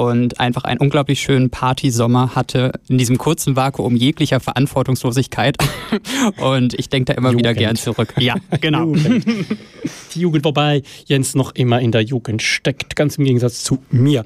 und 0.00 0.40
einfach 0.40 0.64
einen 0.64 0.80
unglaublich 0.80 1.20
schönen 1.20 1.50
Partysommer 1.50 2.34
hatte 2.34 2.72
in 2.88 2.96
diesem 2.96 3.18
kurzen 3.18 3.54
Vakuum 3.54 3.96
jeglicher 3.96 4.40
Verantwortungslosigkeit. 4.40 5.58
und 6.38 6.72
ich 6.72 6.88
denke 6.88 7.12
da 7.12 7.18
immer 7.18 7.28
Jugend. 7.28 7.40
wieder 7.40 7.52
gern 7.52 7.76
zurück. 7.76 8.14
Ja, 8.18 8.36
genau. 8.62 8.86
Jugend. 8.86 9.26
Die 10.14 10.20
Jugend, 10.20 10.46
wobei 10.46 10.82
Jens 11.04 11.34
noch 11.34 11.54
immer 11.54 11.82
in 11.82 11.92
der 11.92 12.00
Jugend 12.00 12.40
steckt, 12.40 12.96
ganz 12.96 13.16
im 13.16 13.24
Gegensatz 13.24 13.62
zu 13.62 13.82
mir. 13.90 14.24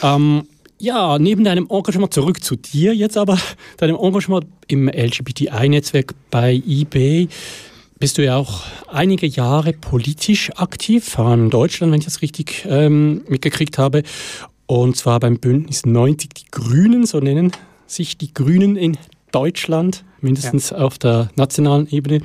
Ähm, 0.00 0.44
ja, 0.78 1.18
neben 1.18 1.42
deinem 1.42 1.66
Engagement 1.68 2.14
zurück 2.14 2.44
zu 2.44 2.54
dir 2.54 2.94
jetzt 2.94 3.18
aber, 3.18 3.36
deinem 3.78 3.96
Engagement 3.96 4.46
im 4.68 4.88
LGBTI-Netzwerk 4.88 6.14
bei 6.30 6.62
eBay 6.64 7.26
bist 7.98 8.18
du 8.18 8.24
ja 8.24 8.36
auch 8.36 8.62
einige 8.86 9.26
Jahre 9.26 9.72
politisch 9.72 10.50
aktiv, 10.54 11.18
in 11.18 11.50
Deutschland, 11.50 11.92
wenn 11.92 11.98
ich 11.98 12.04
das 12.04 12.22
richtig 12.22 12.64
ähm, 12.68 13.24
mitgekriegt 13.26 13.78
habe. 13.78 14.04
Und 14.66 14.96
zwar 14.96 15.20
beim 15.20 15.38
Bündnis 15.38 15.86
90 15.86 16.30
Die 16.34 16.50
Grünen, 16.50 17.06
so 17.06 17.20
nennen 17.20 17.52
sich 17.86 18.18
die 18.18 18.34
Grünen 18.34 18.76
in 18.76 18.98
Deutschland, 19.30 20.04
mindestens 20.20 20.70
ja. 20.70 20.78
auf 20.78 20.98
der 20.98 21.30
nationalen 21.36 21.88
Ebene. 21.88 22.20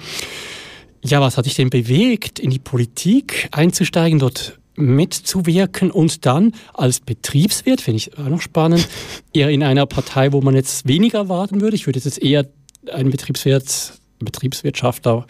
Ja, 1.03 1.21
was 1.21 1.38
hat 1.38 1.45
dich 1.45 1.55
denn 1.55 1.69
bewegt, 1.69 2.39
in 2.39 2.50
die 2.50 2.60
Politik 2.60 3.48
einzusteigen, 3.51 4.19
dort 4.19 4.60
mitzuwirken 4.75 5.91
und 5.91 6.25
dann 6.25 6.53
als 6.74 7.00
Betriebswirt, 7.00 7.81
finde 7.81 7.98
ich 7.98 8.17
auch 8.17 8.29
noch 8.29 8.41
spannend, 8.41 8.88
eher 9.33 9.50
in 9.50 9.63
einer 9.63 9.86
Partei, 9.86 10.31
wo 10.31 10.41
man 10.41 10.55
jetzt 10.55 10.88
weniger 10.88 11.19
erwarten 11.19 11.62
würde. 11.62 11.75
Ich 11.75 11.86
würde 11.86 12.00
jetzt 12.00 12.21
eher 12.21 12.48
einen 12.91 13.12
Betriebswirt, 13.12 13.93
Betriebswirtschaftler 14.19 15.25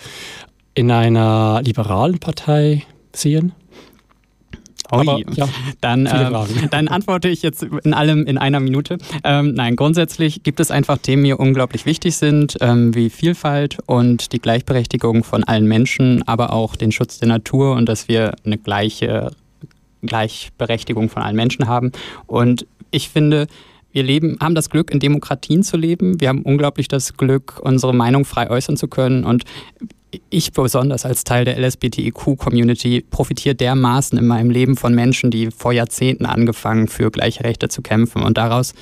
in 0.74 0.92
einer 0.92 1.62
liberalen 1.64 2.20
Partei 2.20 2.84
sehen. 3.14 3.54
Aber, 4.92 5.20
ja, 5.34 5.48
dann, 5.80 6.08
ähm, 6.12 6.36
dann 6.72 6.88
antworte 6.88 7.30
ich 7.30 7.42
jetzt 7.42 7.64
in 7.64 7.94
allem 7.94 8.26
in 8.26 8.38
einer 8.38 8.60
Minute. 8.60 8.98
Ähm, 9.24 9.54
nein, 9.54 9.76
grundsätzlich 9.76 10.44
gibt 10.44 10.60
es 10.60 10.72
einfach 10.72 10.98
Themen, 10.98 11.24
die 11.24 11.30
mir 11.30 11.40
unglaublich 11.40 11.86
wichtig 11.86 12.16
sind, 12.16 12.58
ähm, 12.62 12.94
wie 12.94 13.10
Vielfalt 13.10 13.78
und 13.86 14.34
die 14.34 14.40
Gleichberechtigung 14.40 15.24
von 15.24 15.44
allen 15.44 15.66
Menschen, 15.66 16.28
aber 16.28 16.54
auch 16.54 16.76
den 16.76 16.92
Schutz 16.92 17.20
der 17.20 17.30
Natur 17.30 17.76
und 17.76 17.88
dass 17.88 18.08
wir 18.08 18.36
eine 18.46 18.58
gleiche 18.58 19.32
Gleichberechtigung 20.04 21.10
von 21.10 21.22
allen 21.22 21.36
Menschen 21.36 21.68
haben. 21.68 21.92
Und 22.28 22.66
ich 22.90 23.10
finde, 23.10 23.48
wir 23.92 24.04
leben, 24.04 24.38
haben 24.40 24.56
das 24.56 24.70
Glück, 24.70 24.92
in 24.92 25.00
Demokratien 25.00 25.64
zu 25.64 25.78
leben. 25.78 26.20
Wir 26.20 26.30
haben 26.30 26.42
unglaublich 26.44 26.88
das 26.88 27.18
Glück, 27.18 27.60
unsere 27.62 27.94
Meinung 27.94 28.26
frei 28.26 28.50
äußern 28.50 28.78
zu 28.78 28.88
können. 28.88 29.24
Und 29.24 29.44
ich 30.30 30.52
besonders 30.52 31.06
als 31.06 31.24
Teil 31.24 31.46
der 31.46 31.58
LSBTIQ-Community 31.60 33.06
profitiere 33.10 33.56
dermaßen 33.56 34.18
in 34.18 34.28
meinem 34.28 34.50
Leben 34.50 34.76
von 34.76 34.94
Menschen, 34.94 35.32
die 35.32 35.52
vor 35.52 35.74
Jahrzehnten 35.74 36.26
angefangen 36.26 36.88
für 36.88 37.12
gleiche 37.12 37.44
Rechte 37.44 37.70
zu 37.70 37.82
kämpfen. 37.82 38.24
Und 38.24 38.38
daraus 38.38 38.74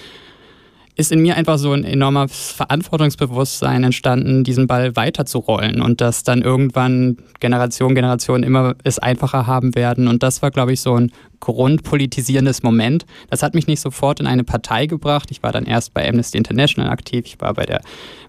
ist 0.96 1.12
in 1.12 1.22
mir 1.22 1.38
einfach 1.38 1.58
so 1.58 1.72
ein 1.72 1.84
enormes 1.84 2.51
Verantwortungsbewusstsein 2.51 3.84
entstanden, 3.84 4.43
diesen 4.43 4.67
Ball 4.67 4.96
weiterzurollen 4.96 5.81
und 5.81 6.01
dass 6.01 6.24
dann 6.24 6.41
irgendwann 6.41 7.17
Generation, 7.39 7.96
Generation 7.96 8.43
immer 8.43 8.75
es 8.84 9.00
einfacher 9.00 9.48
haben 9.48 9.75
werden. 9.75 10.08
Und 10.08 10.24
das 10.24 10.41
war, 10.41 10.51
glaube 10.51 10.74
ich, 10.74 10.81
so 10.81 10.96
ein 10.96 11.12
grundpolitisierendes 11.39 12.63
Moment. 12.63 13.05
Das 13.29 13.43
hat 13.43 13.55
mich 13.55 13.67
nicht 13.67 13.79
sofort 13.79 14.19
in 14.19 14.27
eine 14.27 14.43
Partei 14.43 14.88
gebracht. 14.88 15.31
Ich 15.31 15.41
war 15.41 15.51
dann 15.51 15.65
erst 15.65 15.93
bei 15.93 16.08
Amnesty 16.08 16.38
International 16.38 16.91
aktiv, 16.91 17.25
ich 17.25 17.39
war 17.39 17.53
bei 17.53 17.65
der 17.65 17.81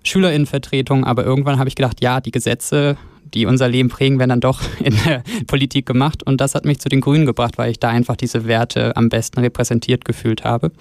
Schülerinnenvertretung, 0.04 1.04
aber 1.04 1.24
irgendwann 1.24 1.58
habe 1.58 1.68
ich 1.68 1.74
gedacht, 1.74 2.00
ja, 2.00 2.20
die 2.20 2.30
Gesetze, 2.30 2.96
die 3.34 3.46
unser 3.46 3.68
Leben 3.68 3.88
prägen, 3.88 4.18
werden 4.18 4.30
dann 4.30 4.40
doch 4.40 4.60
in 4.80 4.94
der 5.04 5.22
Politik 5.46 5.86
gemacht. 5.86 6.22
Und 6.22 6.40
das 6.40 6.54
hat 6.54 6.64
mich 6.64 6.78
zu 6.78 6.88
den 6.88 7.00
Grünen 7.00 7.26
gebracht, 7.26 7.58
weil 7.58 7.70
ich 7.70 7.80
da 7.80 7.88
einfach 7.88 8.16
diese 8.16 8.46
Werte 8.46 8.96
am 8.96 9.08
besten 9.08 9.40
repräsentiert 9.40 10.04
gefühlt 10.04 10.44
habe. 10.44 10.72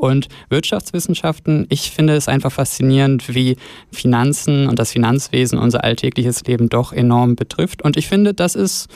Und 0.00 0.28
Wirtschaftswissenschaften, 0.48 1.66
ich 1.68 1.90
finde 1.90 2.14
es 2.14 2.26
einfach 2.26 2.50
faszinierend, 2.50 3.34
wie 3.34 3.56
Finanzen 3.92 4.66
und 4.66 4.78
das 4.78 4.92
Finanzwesen 4.92 5.58
unser 5.58 5.84
alltägliches 5.84 6.42
Leben 6.44 6.70
doch 6.70 6.94
enorm 6.94 7.36
betrifft. 7.36 7.82
Und 7.82 7.98
ich 7.98 8.08
finde, 8.08 8.32
das 8.32 8.54
ist 8.54 8.88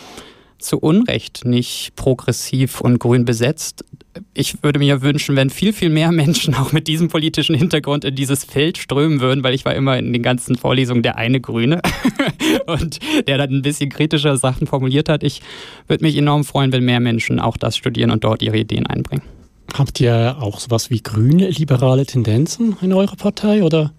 zu 0.59 0.79
Unrecht 0.79 1.45
nicht 1.45 1.93
progressiv 1.95 2.81
und 2.81 3.01
grün 3.01 3.27
besetzt. 3.27 3.85
Ich 4.33 4.63
würde 4.63 4.79
mir 4.79 5.03
wünschen, 5.03 5.37
wenn 5.37 5.51
viel, 5.51 5.75
viel 5.75 5.91
mehr 5.91 6.11
Menschen 6.11 6.55
auch 6.55 6.73
mit 6.73 6.89
diesem 6.89 7.09
politischen 7.09 7.55
Hintergrund 7.55 8.07
in 8.07 8.15
dieses 8.15 8.45
Feld 8.45 8.79
strömen 8.79 9.21
würden, 9.21 9.45
weil 9.45 9.53
ich 9.53 9.67
war 9.67 9.75
immer 9.75 9.99
in 9.99 10.11
den 10.11 10.23
ganzen 10.23 10.57
Vorlesungen 10.57 11.03
der 11.03 11.19
eine 11.19 11.39
Grüne 11.39 11.83
und 12.67 12.99
der 13.29 13.37
dann 13.37 13.51
ein 13.51 13.63
bisschen 13.63 13.91
kritische 13.91 14.39
Sachen 14.39 14.67
formuliert 14.67 15.11
hat. 15.11 15.23
Ich 15.23 15.43
würde 15.87 16.03
mich 16.03 16.17
enorm 16.17 16.45
freuen, 16.45 16.73
wenn 16.73 16.87
mehr 16.87 17.01
Menschen 17.01 17.41
auch 17.41 17.59
das 17.59 17.77
studieren 17.77 18.11
und 18.11 18.25
dort 18.25 18.41
ihre 18.41 18.57
Ideen 18.57 18.87
einbringen. 18.87 19.34
Habt 19.73 20.01
ihr 20.01 20.37
auch 20.41 20.61
sowas 20.61 20.91
wie 20.91 21.03
grüne 21.03 21.49
liberale 21.49 22.07
Tendenzen 22.07 22.77
in 22.81 22.93
eurer 22.93 23.17
Partei 23.17 23.63
oder? 23.63 23.93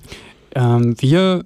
Ähm, 0.54 0.96
wir 1.00 1.44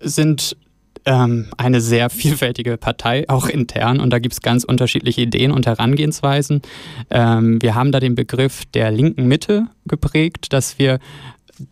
sind 0.00 0.56
ähm, 1.04 1.46
eine 1.56 1.80
sehr 1.80 2.10
vielfältige 2.10 2.76
Partei, 2.76 3.28
auch 3.28 3.46
intern, 3.46 4.00
und 4.00 4.10
da 4.10 4.18
gibt 4.18 4.34
es 4.34 4.40
ganz 4.40 4.64
unterschiedliche 4.64 5.22
Ideen 5.22 5.50
und 5.50 5.66
Herangehensweisen. 5.66 6.62
Ähm, 7.10 7.60
wir 7.60 7.74
haben 7.74 7.92
da 7.92 8.00
den 8.00 8.14
Begriff 8.14 8.64
der 8.66 8.90
linken 8.90 9.26
Mitte 9.26 9.66
geprägt, 9.86 10.52
dass 10.52 10.78
wir 10.78 10.98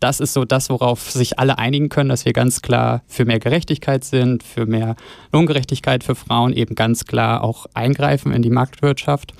das 0.00 0.20
ist 0.20 0.34
so 0.34 0.44
das, 0.44 0.68
worauf 0.68 1.10
sich 1.10 1.38
alle 1.38 1.58
einigen 1.58 1.88
können, 1.88 2.10
dass 2.10 2.26
wir 2.26 2.34
ganz 2.34 2.60
klar 2.60 3.02
für 3.06 3.24
mehr 3.24 3.38
Gerechtigkeit 3.38 4.04
sind, 4.04 4.42
für 4.42 4.66
mehr 4.66 4.96
Lohngerechtigkeit 5.32 6.04
für 6.04 6.14
Frauen, 6.14 6.52
eben 6.52 6.74
ganz 6.74 7.06
klar 7.06 7.42
auch 7.42 7.64
eingreifen 7.72 8.32
in 8.32 8.42
die 8.42 8.50
Marktwirtschaft, 8.50 9.32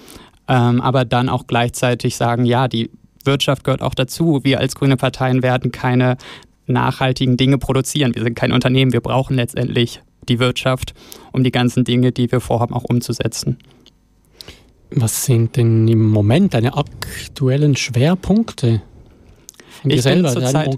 ähm, 0.48 0.80
aber 0.80 1.04
dann 1.04 1.28
auch 1.28 1.46
gleichzeitig 1.46 2.16
sagen, 2.16 2.44
ja, 2.44 2.68
die 2.68 2.90
Wirtschaft 3.24 3.64
gehört 3.64 3.82
auch 3.82 3.94
dazu. 3.94 4.40
Wir 4.42 4.58
als 4.58 4.74
grüne 4.74 4.96
Parteien 4.96 5.42
werden 5.42 5.72
keine 5.72 6.16
nachhaltigen 6.66 7.36
Dinge 7.36 7.58
produzieren. 7.58 8.14
Wir 8.14 8.22
sind 8.22 8.34
kein 8.34 8.52
Unternehmen, 8.52 8.92
wir 8.92 9.00
brauchen 9.00 9.36
letztendlich 9.36 10.02
die 10.28 10.38
Wirtschaft, 10.38 10.94
um 11.32 11.42
die 11.42 11.50
ganzen 11.50 11.84
Dinge, 11.84 12.12
die 12.12 12.30
wir 12.30 12.40
vorhaben, 12.40 12.74
auch 12.74 12.84
umzusetzen. 12.84 13.58
Was 14.90 15.24
sind 15.24 15.56
denn 15.56 15.86
im 15.86 16.08
Moment 16.08 16.54
deine 16.54 16.76
aktuellen 16.76 17.76
Schwerpunkte? 17.76 18.82
Ich, 19.84 20.02
bin 20.04 20.26
Zeit, 20.26 20.76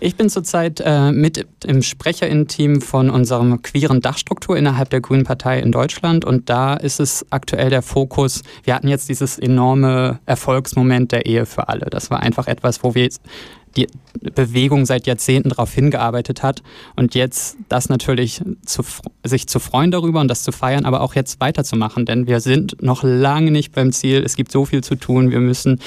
ich 0.00 0.16
bin 0.16 0.28
zurzeit 0.28 0.82
äh, 0.84 1.12
mit 1.12 1.46
im 1.64 1.82
Sprecherinnen-Team 1.82 2.80
von 2.80 3.10
unserem 3.10 3.62
queeren 3.62 4.00
Dachstruktur 4.00 4.56
innerhalb 4.56 4.90
der 4.90 5.00
Grünen 5.00 5.24
Partei 5.24 5.60
in 5.60 5.72
Deutschland. 5.72 6.24
Und 6.24 6.48
da 6.48 6.74
ist 6.74 7.00
es 7.00 7.26
aktuell 7.30 7.70
der 7.70 7.82
Fokus, 7.82 8.42
wir 8.64 8.74
hatten 8.74 8.88
jetzt 8.88 9.08
dieses 9.08 9.38
enorme 9.38 10.18
Erfolgsmoment 10.26 11.12
der 11.12 11.26
Ehe 11.26 11.46
für 11.46 11.68
alle. 11.68 11.86
Das 11.90 12.10
war 12.10 12.20
einfach 12.20 12.46
etwas, 12.46 12.82
wo 12.82 12.94
wir 12.94 13.08
die 13.76 13.86
Bewegung 14.34 14.86
seit 14.86 15.06
Jahrzehnten 15.06 15.48
darauf 15.50 15.72
hingearbeitet 15.72 16.42
hat 16.42 16.62
und 16.96 17.14
jetzt 17.14 17.56
das 17.68 17.88
natürlich 17.88 18.42
zu, 18.64 18.82
sich 19.24 19.48
zu 19.48 19.58
freuen 19.58 19.90
darüber 19.90 20.20
und 20.20 20.28
das 20.28 20.42
zu 20.42 20.52
feiern, 20.52 20.84
aber 20.84 21.00
auch 21.00 21.14
jetzt 21.14 21.40
weiterzumachen, 21.40 22.06
denn 22.06 22.26
wir 22.26 22.40
sind 22.40 22.82
noch 22.82 23.02
lange 23.02 23.50
nicht 23.50 23.72
beim 23.72 23.92
Ziel. 23.92 24.22
Es 24.24 24.36
gibt 24.36 24.52
so 24.52 24.64
viel 24.64 24.84
zu 24.84 24.94
tun. 24.94 25.30
Wir 25.30 25.40
müssen 25.40 25.80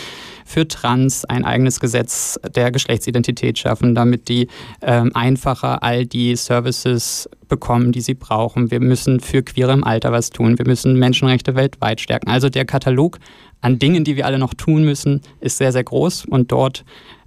für 0.46 0.68
Trans 0.68 1.26
ein 1.26 1.44
eigenes 1.44 1.80
Gesetz 1.80 2.40
der 2.56 2.72
Geschlechtsidentität 2.72 3.58
schaffen, 3.58 3.96
damit 3.96 4.30
die 4.30 4.48
ähm, 4.82 5.12
einfacher 5.16 5.82
all 5.82 6.06
die 6.06 6.36
Services 6.36 7.28
bekommen, 7.48 7.92
die 7.92 8.02
sie 8.02 8.14
brauchen. 8.14 8.70
Wir 8.70 8.80
müssen 8.80 9.20
für 9.20 9.42
Queere 9.42 9.74
im 9.74 9.84
Alter 9.84 10.12
was 10.12 10.30
tun. 10.30 10.58
Wir 10.58 10.68
müssen 10.68 10.98
Menschenrechte 11.00 11.56
weltweit 11.56 12.00
stärken. 12.00 12.30
Also 12.30 12.50
der 12.50 12.66
Katalog 12.66 13.20
an 13.62 13.80
Dingen, 13.80 14.04
die 14.04 14.16
wir 14.16 14.28
alle 14.28 14.38
noch 14.38 14.54
tun 14.54 14.84
müssen, 14.84 15.22
ist 15.40 15.58
sehr, 15.58 15.72
sehr 15.72 15.84
groß 15.84 16.26
und 16.26 16.52
dort 16.52 16.86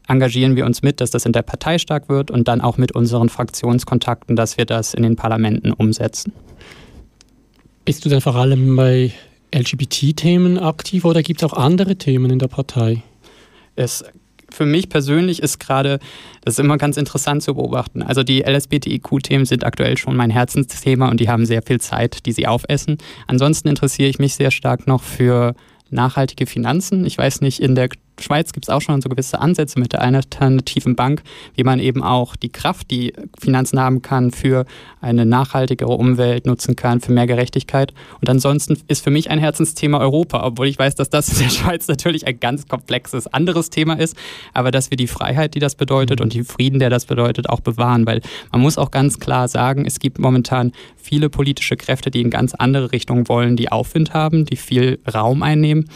engagieren 0.09 0.57
wir 0.57 0.67
uns 0.67 0.83
mit, 0.83 1.01
dass 1.01 1.11
das 1.11 1.27
in 1.27 1.33
der 1.33 1.43
Partei 1.43 1.79
stark 1.79 2.09
wird 2.09 2.31
und 2.31 2.49
dann 2.49 2.61
auch 2.61 2.79
mit 2.79 2.93
unseren 2.93 3.29
Fraktionskontakten, 3.29 4.35
dass 4.35 4.57
wir 4.57 4.65
das 4.65 4.95
in 4.95 5.03
den 5.03 5.17
Parlamenten 5.17 5.73
umsetzen. 5.73 6.33
Bist 7.85 8.05
du 8.05 8.09
denn 8.09 8.21
vor 8.21 8.35
allem 8.35 8.77
bei 8.77 9.13
LGBT-Themen 9.55 10.59
aktiv 10.59 11.05
oder 11.05 11.23
gibt 11.23 11.43
es 11.43 11.49
auch 11.49 11.57
andere 11.57 11.97
Themen 11.97 12.31
in 12.31 12.39
der 12.39 12.49
Partei? 12.49 13.03
Es 13.77 14.05
für 14.51 14.67
mich 14.67 14.89
persönlich 14.89 15.43
ist 15.43 15.59
gerade, 15.59 15.99
das 16.43 16.55
ist 16.55 16.61
immer 16.61 16.79
ganz 16.79 16.97
interessant 16.97 17.43
zu 17.43 17.55
beobachten. 17.55 18.03
Also 18.03 18.23
die 18.23 18.41
LSBTIQ-Themen 18.41 19.45
sind 19.45 19.65
aktuell 19.65 19.99
schon 19.99 20.17
mein 20.17 20.31
Herzensthema 20.31 21.09
und 21.09 21.21
die 21.21 21.29
haben 21.29 21.45
sehr 21.45 21.63
viel 21.63 21.81
Zeit, 21.81 22.25
die 22.27 22.33
sie 22.33 22.47
aufessen. 22.47 22.97
Ansonsten 23.27 23.69
interessiere 23.69 24.09
ich 24.09 24.19
mich 24.19 24.35
sehr 24.35 24.51
stark 24.51 24.87
noch 24.87 25.03
für 25.03 25.55
nachhaltige 25.91 26.47
Finanzen. 26.47 27.05
Ich 27.05 27.19
weiß 27.19 27.41
nicht, 27.41 27.61
in 27.61 27.75
der 27.75 27.89
Schweiz 28.21 28.53
gibt 28.53 28.67
es 28.67 28.71
auch 28.71 28.81
schon 28.81 29.01
so 29.01 29.09
gewisse 29.09 29.41
Ansätze 29.41 29.79
mit 29.79 29.93
der 29.93 30.03
alternativen 30.03 30.97
Bank, 30.97 31.23
wie 31.55 31.65
man 31.65 31.79
eben 31.81 32.03
auch 32.03 32.37
die 32.37 32.49
Kraft, 32.51 32.91
die 32.91 33.13
Finanzen 33.39 33.81
haben 33.81 34.03
kann, 34.03 34.31
für 34.31 34.65
eine 35.01 35.25
nachhaltigere 35.25 35.91
Umwelt 35.91 36.47
nutzen 36.47 36.77
kann, 36.77 37.01
für 37.01 37.13
mehr 37.13 37.27
Gerechtigkeit. 37.27 37.93
Und 38.21 38.29
ansonsten 38.29 38.79
ist 38.89 39.05
für 39.05 39.11
mich 39.11 39.31
ein 39.31 39.39
Herzensthema 39.39 39.99
Europa, 39.99 40.45
obwohl 40.45 40.67
ich 40.67 40.79
weiß, 40.79 40.95
dass 40.95 41.11
das 41.11 41.29
in 41.29 41.39
der 41.39 41.51
Schweiz 41.51 41.89
natürlich 41.89 42.27
ein 42.27 42.41
ganz 42.41 42.67
komplexes 42.69 43.27
anderes 43.27 43.71
Thema 43.71 43.95
ist, 43.95 44.17
aber 44.55 44.71
dass 44.71 44.91
wir 44.91 44.97
die 44.97 45.07
Freiheit, 45.07 45.55
die 45.55 45.61
das 45.61 45.75
bedeutet 45.75 46.21
und 46.21 46.33
die 46.33 46.45
Frieden, 46.45 46.79
der 46.79 46.91
das 46.91 47.07
bedeutet, 47.07 47.49
auch 47.49 47.61
bewahren, 47.61 48.07
weil 48.07 48.21
man 48.53 48.61
muss 48.61 48.79
auch 48.79 48.91
ganz 48.91 49.19
klar 49.19 49.49
sagen, 49.49 49.85
es 49.87 49.99
gibt 49.99 50.19
momentan 50.19 50.73
viele 50.97 51.31
politische 51.31 51.77
Kräfte, 51.77 52.11
die 52.11 52.21
in 52.21 52.31
ganz 52.31 52.55
andere 52.55 52.93
Richtungen 52.93 53.29
wollen, 53.29 53.57
die 53.57 53.71
Aufwind 53.71 54.15
haben, 54.15 54.45
die 54.45 54.57
viel 54.57 54.99
Raum 55.13 55.43
einnehmen. 55.43 55.89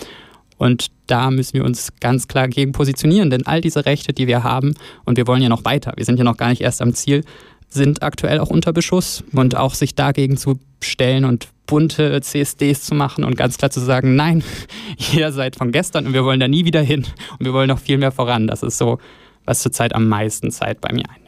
Und 0.62 0.92
da 1.08 1.32
müssen 1.32 1.54
wir 1.54 1.64
uns 1.64 1.88
ganz 1.98 2.28
klar 2.28 2.46
gegen 2.46 2.70
positionieren, 2.70 3.30
denn 3.30 3.48
all 3.48 3.60
diese 3.60 3.84
Rechte, 3.84 4.12
die 4.12 4.28
wir 4.28 4.44
haben, 4.44 4.74
und 5.04 5.16
wir 5.16 5.26
wollen 5.26 5.42
ja 5.42 5.48
noch 5.48 5.64
weiter, 5.64 5.92
wir 5.96 6.04
sind 6.04 6.18
ja 6.18 6.24
noch 6.24 6.36
gar 6.36 6.50
nicht 6.50 6.60
erst 6.60 6.80
am 6.80 6.94
Ziel, 6.94 7.24
sind 7.68 8.04
aktuell 8.04 8.38
auch 8.38 8.48
unter 8.48 8.72
Beschuss. 8.72 9.24
Und 9.32 9.56
auch 9.56 9.74
sich 9.74 9.96
dagegen 9.96 10.36
zu 10.36 10.60
stellen 10.80 11.24
und 11.24 11.48
bunte 11.66 12.20
CSDs 12.20 12.84
zu 12.84 12.94
machen 12.94 13.24
und 13.24 13.36
ganz 13.36 13.58
klar 13.58 13.72
zu 13.72 13.80
sagen, 13.80 14.14
nein, 14.14 14.44
ihr 15.12 15.32
seid 15.32 15.56
von 15.56 15.72
gestern 15.72 16.06
und 16.06 16.12
wir 16.12 16.24
wollen 16.24 16.38
da 16.38 16.46
nie 16.46 16.64
wieder 16.64 16.80
hin 16.80 17.08
und 17.40 17.44
wir 17.44 17.52
wollen 17.52 17.68
noch 17.68 17.80
viel 17.80 17.98
mehr 17.98 18.12
voran. 18.12 18.46
Das 18.46 18.62
ist 18.62 18.78
so, 18.78 19.00
was 19.44 19.62
zurzeit 19.62 19.96
am 19.96 20.06
meisten 20.06 20.52
Zeit 20.52 20.80
bei 20.80 20.92
mir 20.92 21.10
einnimmt. 21.10 21.21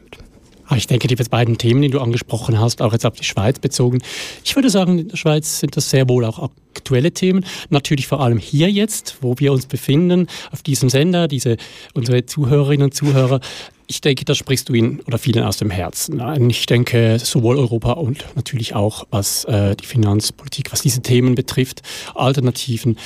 Ah, 0.67 0.77
ich 0.77 0.87
denke, 0.87 1.09
die 1.09 1.15
beiden 1.15 1.59
Themen, 1.59 1.83
die 1.83 1.91
du 1.91 2.01
angesprochen 2.01 2.59
hast, 2.59 2.81
auch 2.81 2.93
jetzt 2.93 3.05
auf 3.05 3.15
die 3.15 3.25
Schweiz 3.25 3.59
bezogen, 3.59 4.01
ich 4.45 4.57
würde 4.57 4.71
sagen, 4.71 4.99
in 4.99 5.09
der 5.09 5.17
Schweiz 5.17 5.61
sind 5.61 5.77
das 5.77 5.91
sehr 5.91 6.09
wohl 6.09 6.25
auch 6.25 6.51
aktuelle 6.75 7.13
Themen. 7.13 7.45
Natürlich 7.71 8.07
vor 8.07 8.21
allem 8.21 8.39
hier 8.39 8.71
jetzt, 8.71 9.19
wo 9.21 9.39
wir 9.39 9.53
uns 9.53 9.67
befinden, 9.67 10.27
auf 10.53 10.63
diesem 10.63 10.89
Sender, 10.89 11.29
diese, 11.29 11.57
unsere 11.93 12.27
Zuhörerinnen 12.27 12.85
und 12.85 12.95
Zuhörer. 12.95 13.41
Ich 13.87 14.01
denke, 14.01 14.25
da 14.25 14.35
sprichst 14.35 14.69
du 14.71 14.75
ihnen 14.75 15.01
oder 15.01 15.19
vielen 15.19 15.45
aus 15.45 15.59
dem 15.59 15.71
Herzen. 15.71 16.49
Ich 16.49 16.65
denke, 16.65 17.19
sowohl 17.19 17.59
Europa 17.59 17.93
und 17.93 18.25
natürlich 18.35 18.75
auch 18.75 19.07
was 19.11 19.45
äh, 19.45 19.77
die 19.77 19.85
Finanzpolitik, 19.85 20.73
was 20.73 20.81
diese 20.81 21.03
Themen 21.03 21.35
betrifft, 21.35 21.83
Alternativen 22.15 22.97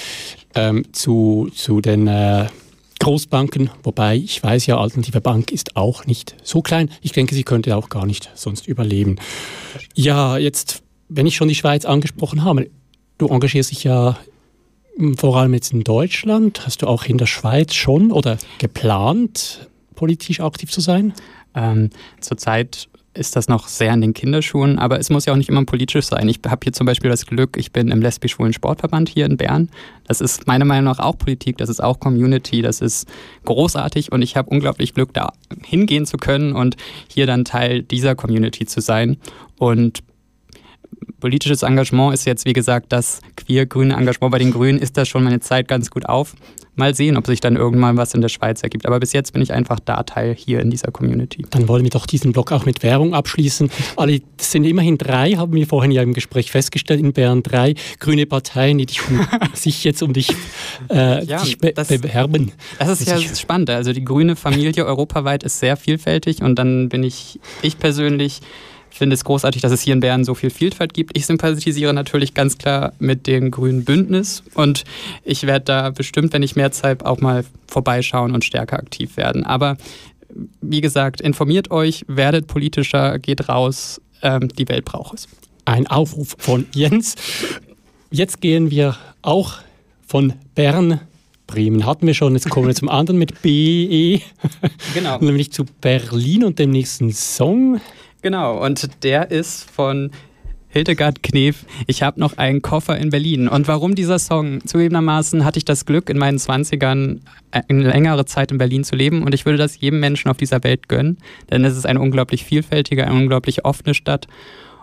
ähm, 0.54 0.84
zu, 0.92 1.50
zu 1.52 1.80
den 1.80 2.06
äh, 2.06 2.46
Großbanken, 2.98 3.70
wobei 3.82 4.16
ich 4.16 4.42
weiß 4.42 4.66
ja, 4.66 4.78
Alternative 4.78 5.20
Bank 5.20 5.52
ist 5.52 5.76
auch 5.76 6.06
nicht 6.06 6.36
so 6.42 6.62
klein. 6.62 6.90
Ich 7.00 7.12
denke, 7.12 7.34
sie 7.34 7.44
könnte 7.44 7.76
auch 7.76 7.88
gar 7.88 8.06
nicht 8.06 8.30
sonst 8.34 8.66
überleben. 8.66 9.16
Ja, 9.94 10.38
jetzt, 10.38 10.82
wenn 11.08 11.26
ich 11.26 11.36
schon 11.36 11.48
die 11.48 11.54
Schweiz 11.54 11.84
angesprochen 11.84 12.44
habe, 12.44 12.70
du 13.18 13.28
engagierst 13.28 13.70
dich 13.70 13.84
ja 13.84 14.18
hm, 14.96 15.16
vor 15.16 15.36
allem 15.36 15.54
jetzt 15.54 15.72
in 15.72 15.84
Deutschland. 15.84 16.66
Hast 16.66 16.82
du 16.82 16.86
auch 16.86 17.04
in 17.04 17.18
der 17.18 17.26
Schweiz 17.26 17.74
schon 17.74 18.10
oder 18.12 18.38
geplant, 18.58 19.68
politisch 19.94 20.40
aktiv 20.40 20.70
zu 20.70 20.80
sein? 20.80 21.12
Ähm, 21.54 21.90
zurzeit 22.20 22.88
ist 23.14 23.36
das 23.36 23.48
noch 23.48 23.68
sehr 23.68 23.92
in 23.92 24.00
den 24.00 24.14
Kinderschuhen, 24.14 24.78
aber 24.78 24.98
es 24.98 25.10
muss 25.10 25.24
ja 25.24 25.32
auch 25.32 25.36
nicht 25.36 25.48
immer 25.48 25.64
politisch 25.64 26.06
sein. 26.06 26.28
Ich 26.28 26.40
habe 26.46 26.60
hier 26.62 26.72
zum 26.72 26.86
Beispiel 26.86 27.10
das 27.10 27.26
Glück, 27.26 27.56
ich 27.56 27.72
bin 27.72 27.90
im 27.90 28.00
lesbisch-schwulen 28.00 28.52
Sportverband 28.52 29.08
hier 29.08 29.26
in 29.26 29.36
Bern. 29.36 29.70
Das 30.06 30.20
ist 30.20 30.46
meiner 30.46 30.64
Meinung 30.64 30.84
nach 30.84 30.98
auch 30.98 31.18
Politik, 31.18 31.58
das 31.58 31.68
ist 31.68 31.82
auch 31.82 31.98
Community, 32.00 32.62
das 32.62 32.80
ist 32.80 33.08
großartig 33.44 34.12
und 34.12 34.22
ich 34.22 34.36
habe 34.36 34.50
unglaublich 34.50 34.94
Glück, 34.94 35.12
da 35.14 35.32
hingehen 35.64 36.06
zu 36.06 36.16
können 36.16 36.52
und 36.52 36.76
hier 37.08 37.26
dann 37.26 37.44
Teil 37.44 37.82
dieser 37.82 38.14
Community 38.14 38.66
zu 38.66 38.80
sein. 38.80 39.16
Und 39.58 40.00
politisches 41.20 41.62
Engagement 41.62 42.14
ist 42.14 42.24
jetzt, 42.24 42.44
wie 42.44 42.52
gesagt, 42.52 42.92
das 42.92 43.20
queer-grüne 43.36 43.94
Engagement 43.94 44.32
bei 44.32 44.38
den 44.38 44.52
Grünen, 44.52 44.78
ist 44.78 44.96
das 44.96 45.08
schon 45.08 45.24
meine 45.24 45.40
Zeit 45.40 45.68
ganz 45.68 45.90
gut 45.90 46.06
auf. 46.06 46.34
Mal 46.76 46.94
sehen, 46.94 47.16
ob 47.16 47.26
sich 47.26 47.40
dann 47.40 47.56
irgendwann 47.56 47.96
was 47.96 48.14
in 48.14 48.20
der 48.20 48.28
Schweiz 48.28 48.62
ergibt. 48.62 48.86
Aber 48.86 49.00
bis 49.00 49.12
jetzt 49.12 49.32
bin 49.32 49.42
ich 49.42 49.52
einfach 49.52 49.80
da 49.80 50.04
Teil 50.04 50.32
hier 50.36 50.60
in 50.60 50.70
dieser 50.70 50.92
Community. 50.92 51.44
Dann 51.50 51.66
wollen 51.66 51.82
wir 51.82 51.90
doch 51.90 52.06
diesen 52.06 52.32
Blog 52.32 52.52
auch 52.52 52.66
mit 52.66 52.84
Werbung 52.84 53.14
abschließen. 53.14 53.68
Alle, 53.96 54.20
das 54.36 54.52
sind 54.52 54.62
immerhin 54.62 54.96
drei, 54.96 55.32
haben 55.32 55.52
wir 55.54 55.66
vorhin 55.66 55.90
ja 55.90 56.02
im 56.02 56.14
Gespräch 56.14 56.52
festgestellt, 56.52 57.00
in 57.00 57.12
Bern 57.12 57.42
drei 57.42 57.74
grüne 57.98 58.26
Parteien, 58.26 58.78
die 58.78 58.86
dich 58.86 59.00
sich 59.54 59.82
jetzt 59.82 60.02
um 60.02 60.12
dich, 60.12 60.30
äh, 60.88 61.24
ja, 61.24 61.42
dich 61.42 61.58
be 61.58 61.72
das, 61.72 61.88
bewerben. 61.88 62.52
Das 62.78 63.00
ist 63.00 63.08
ja 63.08 63.18
spannend. 63.18 63.70
Also 63.70 63.92
die 63.92 64.04
grüne 64.04 64.36
Familie 64.36 64.86
europaweit 64.86 65.42
ist 65.42 65.58
sehr 65.58 65.76
vielfältig 65.76 66.42
und 66.42 66.60
dann 66.60 66.88
bin 66.88 67.02
ich, 67.02 67.40
ich 67.62 67.80
persönlich 67.80 68.40
finde 68.90 69.14
es 69.14 69.24
großartig, 69.24 69.62
dass 69.62 69.72
es 69.72 69.82
hier 69.82 69.92
in 69.92 70.00
Bern 70.00 70.24
so 70.24 70.34
viel 70.34 70.50
Vielfalt 70.50 70.94
gibt. 70.94 71.16
Ich 71.16 71.26
sympathisiere 71.26 71.94
natürlich 71.94 72.34
ganz 72.34 72.58
klar 72.58 72.92
mit 72.98 73.26
dem 73.26 73.50
Grünen 73.50 73.84
Bündnis 73.84 74.42
und 74.54 74.84
ich 75.24 75.46
werde 75.46 75.64
da 75.64 75.90
bestimmt, 75.90 76.32
wenn 76.32 76.42
ich 76.42 76.56
mehr 76.56 76.72
Zeit, 76.72 77.04
auch 77.04 77.20
mal 77.20 77.44
vorbeischauen 77.66 78.34
und 78.34 78.44
stärker 78.44 78.78
aktiv 78.78 79.16
werden. 79.16 79.44
Aber 79.44 79.76
wie 80.60 80.80
gesagt, 80.80 81.20
informiert 81.20 81.70
euch, 81.70 82.04
werdet 82.08 82.46
politischer, 82.46 83.18
geht 83.18 83.48
raus, 83.48 84.00
ähm, 84.22 84.48
die 84.48 84.68
Welt 84.68 84.84
braucht 84.84 85.14
es. 85.14 85.28
Ein 85.64 85.86
Aufruf 85.86 86.34
von 86.38 86.66
Jens. 86.72 87.14
Jetzt 88.10 88.40
gehen 88.40 88.70
wir 88.70 88.96
auch 89.22 89.54
von 90.06 90.32
Bern 90.54 91.00
Bremen 91.48 91.86
hatten 91.86 92.06
wir 92.06 92.14
schon, 92.14 92.34
jetzt 92.34 92.48
kommen 92.48 92.68
wir 92.68 92.74
zum 92.74 92.88
anderen 92.88 93.18
mit 93.18 93.42
BE. 93.42 94.20
Genau. 94.94 95.18
Nämlich 95.20 95.50
zu 95.50 95.64
Berlin 95.80 96.44
und 96.44 96.60
dem 96.60 96.70
nächsten 96.70 97.10
Song. 97.10 97.80
Genau, 98.22 98.64
und 98.64 99.04
der 99.04 99.30
ist 99.30 99.70
von 99.70 100.10
Hildegard 100.70 101.22
Knef, 101.22 101.64
ich 101.86 102.02
habe 102.02 102.20
noch 102.20 102.36
einen 102.36 102.60
Koffer 102.60 102.98
in 102.98 103.08
Berlin. 103.08 103.48
Und 103.48 103.68
warum 103.68 103.94
dieser 103.94 104.18
Song? 104.18 104.60
Zugegebenermaßen 104.66 105.44
hatte 105.44 105.58
ich 105.58 105.64
das 105.64 105.86
Glück, 105.86 106.10
in 106.10 106.18
meinen 106.18 106.36
20ern 106.36 107.20
eine 107.50 107.88
längere 107.88 108.26
Zeit 108.26 108.52
in 108.52 108.58
Berlin 108.58 108.84
zu 108.84 108.94
leben 108.94 109.22
und 109.22 109.34
ich 109.34 109.46
würde 109.46 109.56
das 109.56 109.80
jedem 109.80 110.00
Menschen 110.00 110.30
auf 110.30 110.36
dieser 110.36 110.62
Welt 110.64 110.88
gönnen, 110.88 111.18
denn 111.50 111.64
es 111.64 111.76
ist 111.76 111.86
eine 111.86 112.00
unglaublich 112.00 112.44
vielfältige, 112.44 113.06
eine 113.06 113.14
unglaublich 113.14 113.64
offene 113.64 113.94
Stadt. 113.94 114.26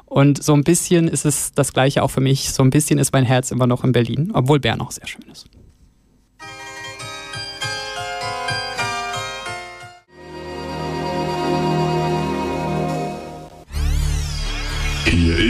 Und 0.06 0.41
so 0.41 0.54
ein 0.54 0.63
bisschen 0.63 1.08
ist 1.08 1.26
es 1.26 1.52
das 1.54 1.74
Gleiche 1.74 2.02
auch 2.02 2.12
für 2.12 2.21
mich. 2.21 2.52
So 2.52 2.63
ein 2.63 2.69
bisschen 2.69 3.00
ist 3.00 3.13
mein 3.13 3.26
Herz 3.26 3.52
immer 3.52 3.67
noch 3.67 3.84
in 3.84 3.91
Berlin, 3.91 4.32
obwohl 4.34 4.60
Bern 4.60 4.82
auch 4.82 4.91
sehr 4.91 5.08
schön 5.08 5.26
ist. 5.32 5.48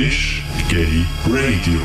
Ist 0.05 0.43
Gay 0.69 1.03
Radio. 1.25 1.79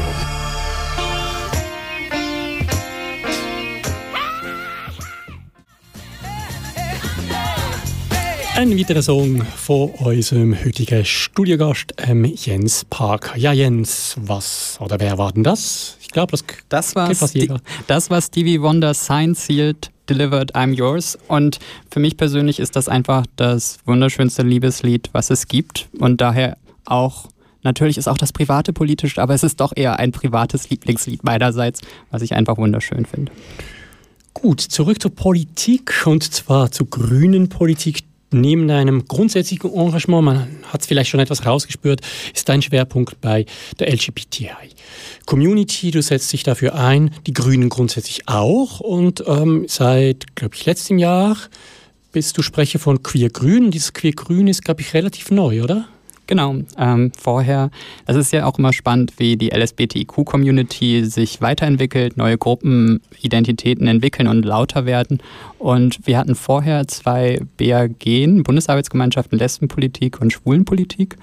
Ein 8.54 8.78
weiterer 8.78 9.00
Song 9.00 9.42
von 9.42 9.88
unserem 9.92 10.54
heutigen 10.62 11.02
Studiogast 11.02 11.94
ähm, 11.96 12.26
Jens 12.26 12.84
Parker. 12.90 13.38
Ja, 13.38 13.54
Jens, 13.54 14.16
was 14.20 14.76
oder 14.82 15.00
wer 15.00 15.16
war 15.16 15.32
denn 15.32 15.44
das? 15.44 15.96
Ich 16.02 16.10
glaube, 16.10 16.32
das, 16.32 16.44
das 16.68 16.94
war 16.94 17.08
das 17.86 18.10
war 18.10 18.20
Stevie 18.20 18.60
Wonder 18.60 18.92
Sign 18.92 19.34
Sealed 19.34 19.90
Delivered 20.10 20.54
I'm 20.54 20.74
Yours. 20.74 21.18
Und 21.28 21.58
für 21.90 22.00
mich 22.00 22.18
persönlich 22.18 22.60
ist 22.60 22.76
das 22.76 22.86
einfach 22.86 23.24
das 23.36 23.78
wunderschönste 23.86 24.42
Liebeslied, 24.42 25.08
was 25.12 25.30
es 25.30 25.48
gibt. 25.48 25.88
Und 25.98 26.20
daher 26.20 26.58
auch 26.84 27.30
Natürlich 27.62 27.98
ist 27.98 28.08
auch 28.08 28.18
das 28.18 28.32
Private 28.32 28.72
politisch, 28.72 29.18
aber 29.18 29.34
es 29.34 29.42
ist 29.42 29.60
doch 29.60 29.72
eher 29.74 29.98
ein 29.98 30.12
privates 30.12 30.70
Lieblingslied 30.70 31.24
meinerseits, 31.24 31.80
was 32.10 32.22
ich 32.22 32.34
einfach 32.34 32.56
wunderschön 32.56 33.06
finde. 33.06 33.32
Gut, 34.32 34.60
zurück 34.60 35.02
zur 35.02 35.14
Politik 35.14 36.06
und 36.06 36.22
zwar 36.22 36.70
zur 36.70 36.88
grünen 36.88 37.48
Politik. 37.48 38.04
Neben 38.32 38.70
einem 38.70 39.06
grundsätzlichen 39.06 39.74
Engagement, 39.74 40.24
man 40.24 40.46
hat 40.68 40.82
es 40.82 40.86
vielleicht 40.86 41.10
schon 41.10 41.18
etwas 41.18 41.44
rausgespürt, 41.44 42.00
ist 42.32 42.48
dein 42.48 42.62
Schwerpunkt 42.62 43.20
bei 43.20 43.44
der 43.80 43.92
LGBTI-Community. 43.92 45.90
Du 45.90 46.00
setzt 46.00 46.32
dich 46.32 46.44
dafür 46.44 46.76
ein, 46.76 47.10
die 47.26 47.32
Grünen 47.32 47.68
grundsätzlich 47.68 48.28
auch. 48.28 48.78
Und 48.78 49.24
ähm, 49.26 49.64
seit, 49.66 50.36
glaube 50.36 50.54
ich, 50.54 50.64
letztem 50.64 50.98
Jahr 50.98 51.36
bist 52.12 52.38
du 52.38 52.42
Sprecher 52.42 52.78
von 52.78 53.02
Queer 53.02 53.30
Grün. 53.30 53.72
Dieses 53.72 53.94
Queer 53.94 54.12
Grün 54.12 54.46
ist, 54.46 54.64
glaube 54.64 54.80
ich, 54.80 54.94
relativ 54.94 55.32
neu, 55.32 55.64
oder? 55.64 55.88
Genau, 56.30 56.54
ähm, 56.78 57.10
vorher, 57.18 57.72
es 58.06 58.14
ist 58.14 58.32
ja 58.32 58.46
auch 58.46 58.56
immer 58.56 58.72
spannend, 58.72 59.14
wie 59.18 59.36
die 59.36 59.48
LSBTIQ-Community 59.48 61.04
sich 61.04 61.42
weiterentwickelt, 61.42 62.16
neue 62.16 62.38
Gruppenidentitäten 62.38 63.88
entwickeln 63.88 64.28
und 64.28 64.44
lauter 64.44 64.86
werden. 64.86 65.20
Und 65.58 66.06
wir 66.06 66.16
hatten 66.18 66.36
vorher 66.36 66.86
zwei 66.86 67.40
BAG, 67.56 68.44
Bundesarbeitsgemeinschaften 68.44 69.40
Lesbenpolitik 69.40 70.20
und 70.20 70.32
Schwulenpolitik. 70.32 71.16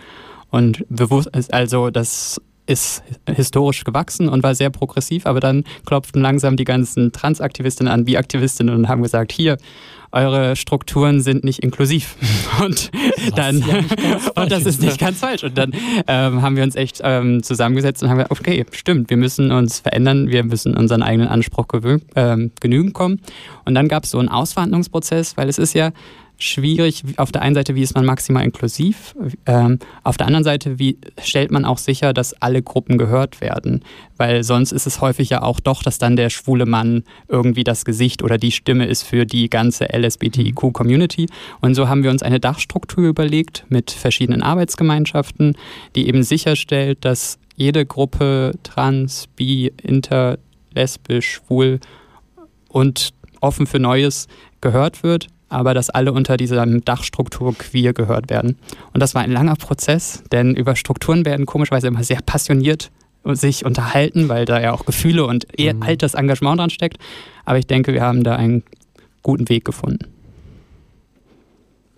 Und 0.50 0.84
bewusst, 0.90 1.30
also 1.54 1.90
das 1.90 2.42
ist 2.66 3.02
historisch 3.34 3.86
gewachsen 3.86 4.28
und 4.28 4.44
war 4.44 4.56
sehr 4.56 4.72
progressiv, 4.72 5.26
aber 5.26 5.40
dann 5.40 5.64
klopften 5.86 6.22
langsam 6.22 6.58
die 6.58 6.66
ganzen 6.66 7.14
Transaktivistinnen 7.14 7.94
an, 7.94 8.04
Bi-Aktivistinnen 8.04 8.76
und 8.76 8.90
haben 8.90 9.04
gesagt, 9.04 9.32
hier, 9.32 9.58
eure 10.12 10.56
Strukturen 10.56 11.22
sind 11.22 11.44
nicht 11.44 11.60
inklusiv. 11.64 12.16
Und 12.64 12.92
dann, 13.36 13.60
ja 13.60 13.80
und 14.36 14.52
das 14.52 14.66
ist 14.66 14.82
nicht 14.82 15.00
ganz 15.00 15.20
falsch. 15.20 15.44
Und 15.44 15.58
dann 15.58 15.74
ähm, 16.08 16.42
haben 16.42 16.56
wir 16.56 16.64
uns 16.64 16.76
echt 16.76 17.02
ähm, 17.04 17.44
zusammengesetzt 17.44 18.02
und 18.02 18.10
haben 18.10 18.18
gesagt, 18.18 18.32
okay, 18.32 18.66
stimmt, 18.72 19.10
wir 19.10 19.18
müssen 19.18 19.52
uns 19.52 19.80
verändern, 19.80 20.30
wir 20.30 20.44
müssen 20.44 20.76
unseren 20.76 21.04
eigenen 21.04 21.28
Anspruch 21.28 21.68
äh, 22.16 22.50
genügen 22.60 22.94
kommen. 22.94 23.22
Und 23.66 23.76
dann 23.76 23.88
gab 23.88 24.06
es 24.06 24.12
so 24.12 24.20
einen 24.20 24.30
Ausverhandlungsprozess, 24.30 25.38
weil 25.38 25.50
es 25.50 25.58
ist 25.58 25.74
ja 25.74 25.92
schwierig. 26.38 27.04
Auf 27.18 27.32
der 27.32 27.42
einen 27.42 27.56
Seite, 27.56 27.76
wie 27.76 27.82
ist 27.82 27.96
man 27.96 28.06
maximal 28.06 28.44
inklusiv? 28.44 29.16
Ähm, 29.46 29.80
auf 30.04 30.18
der 30.18 30.28
anderen 30.28 30.44
Seite, 30.44 30.80
wie 30.80 30.98
stellt 31.22 31.52
man 31.52 31.66
auch 31.66 31.78
sicher, 31.78 32.14
dass 32.14 32.40
alle 32.42 32.62
Gruppen 32.62 32.98
gehört 32.98 33.42
werden? 33.42 33.84
Weil 34.18 34.44
sonst 34.44 34.72
ist 34.72 34.88
es 34.88 35.02
häufig 35.02 35.30
ja 35.30 35.42
auch 35.42 35.60
doch, 35.60 35.84
dass 35.84 35.98
dann 35.98 36.16
der 36.16 36.30
schwule 36.30 36.66
Mann 36.66 37.04
irgendwie 37.28 37.64
das 37.64 37.86
Gesicht 37.86 38.24
oder 38.24 38.38
die 38.38 38.52
Stimme 38.52 38.86
ist 38.86 39.04
für 39.04 39.26
die 39.26 39.50
ganze 39.50 39.86
LSBTIQ-Community. 39.86 41.28
Und 41.62 41.76
so 41.76 41.88
haben 41.88 42.04
wir 42.04 42.12
uns 42.12 42.24
eine 42.24 42.40
Dachstruktur 42.40 43.08
überlegt 43.08 43.66
mit 43.70 43.92
verschiedenen 43.92 44.44
Arbeitsgemeinschaften, 44.44 45.56
die 45.96 46.08
eben 46.08 46.24
sicherstellt, 46.24 47.00
dass 47.02 47.40
jede 47.56 47.86
Gruppe 47.86 48.54
trans, 48.62 49.28
bi, 49.36 49.72
inter, 49.82 50.38
lesbisch, 50.76 51.42
schwul 51.42 51.80
und 52.70 53.14
offen 53.42 53.66
für 53.66 53.80
Neues 53.80 54.28
gehört 54.62 55.02
wird 55.02 55.28
aber 55.50 55.74
dass 55.74 55.90
alle 55.90 56.12
unter 56.12 56.38
dieser 56.38 56.66
Dachstruktur 56.66 57.56
queer 57.56 57.94
gehört 57.94 58.30
werden. 58.30 58.58
Und 58.94 59.02
das 59.02 59.16
war 59.16 59.22
ein 59.22 59.32
langer 59.32 59.56
Prozess, 59.56 60.24
denn 60.32 60.56
über 60.56 60.76
Strukturen 60.76 61.26
werden 61.26 61.46
komischerweise 61.46 61.88
immer 61.88 62.04
sehr 62.04 62.22
passioniert 62.26 62.92
sich 63.30 63.66
unterhalten, 63.66 64.30
weil 64.30 64.46
da 64.46 64.62
ja 64.62 64.72
auch 64.72 64.86
Gefühle 64.86 65.26
und 65.26 65.48
mhm. 65.58 65.84
altes 65.84 66.14
Engagement 66.14 66.60
dran 66.60 66.70
steckt. 66.70 66.98
Aber 67.44 67.58
ich 67.58 67.68
denke, 67.68 67.94
wir 67.94 68.02
haben 68.02 68.24
da 68.24 68.36
einen 68.36 68.64
guten 69.22 69.50
Weg 69.50 69.66
gefunden. 69.66 70.08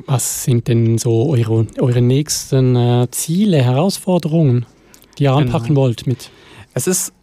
Was 0.05 0.43
sind 0.43 0.67
denn 0.67 0.97
so 0.97 1.29
eure, 1.29 1.67
eure 1.77 2.01
nächsten 2.01 2.75
äh, 2.75 3.07
Ziele, 3.11 3.61
Herausforderungen, 3.61 4.65
die 5.17 5.25
ihr 5.25 5.29
genau. 5.29 5.41
anpacken 5.41 5.75
wollt 5.75 6.07
mit? 6.07 6.31
Es 6.73 6.87
ist 6.87 7.13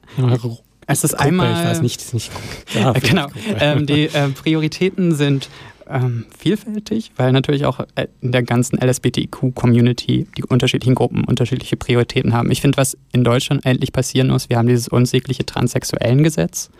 es 0.86 1.02
ist 1.02 1.12
Gruppe, 1.12 1.24
einmal. 1.24 1.52
Ich 1.52 1.68
weiß 1.68 1.82
nicht, 1.82 2.00
ist 2.00 2.14
nicht. 2.14 2.30
Ja, 2.74 2.92
genau. 2.92 3.26
Ähm, 3.58 3.86
die 3.86 4.04
äh, 4.04 4.28
Prioritäten 4.28 5.14
sind 5.14 5.48
ähm, 5.88 6.26
vielfältig, 6.36 7.12
weil 7.16 7.32
natürlich 7.32 7.64
auch 7.64 7.80
äh, 7.94 8.06
in 8.20 8.32
der 8.32 8.42
ganzen 8.42 8.78
LSBTIQ-Community 8.78 10.26
die 10.36 10.44
unterschiedlichen 10.44 10.94
Gruppen 10.94 11.24
unterschiedliche 11.24 11.76
Prioritäten 11.76 12.32
haben. 12.32 12.50
Ich 12.50 12.60
finde, 12.60 12.76
was 12.76 12.96
in 13.12 13.24
Deutschland 13.24 13.64
endlich 13.64 13.92
passieren 13.92 14.28
muss, 14.28 14.48
wir 14.48 14.58
haben 14.58 14.68
dieses 14.68 14.88
unsägliche 14.88 15.46
transsexuellen 15.46 16.22
Gesetz, 16.22 16.70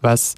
was 0.00 0.34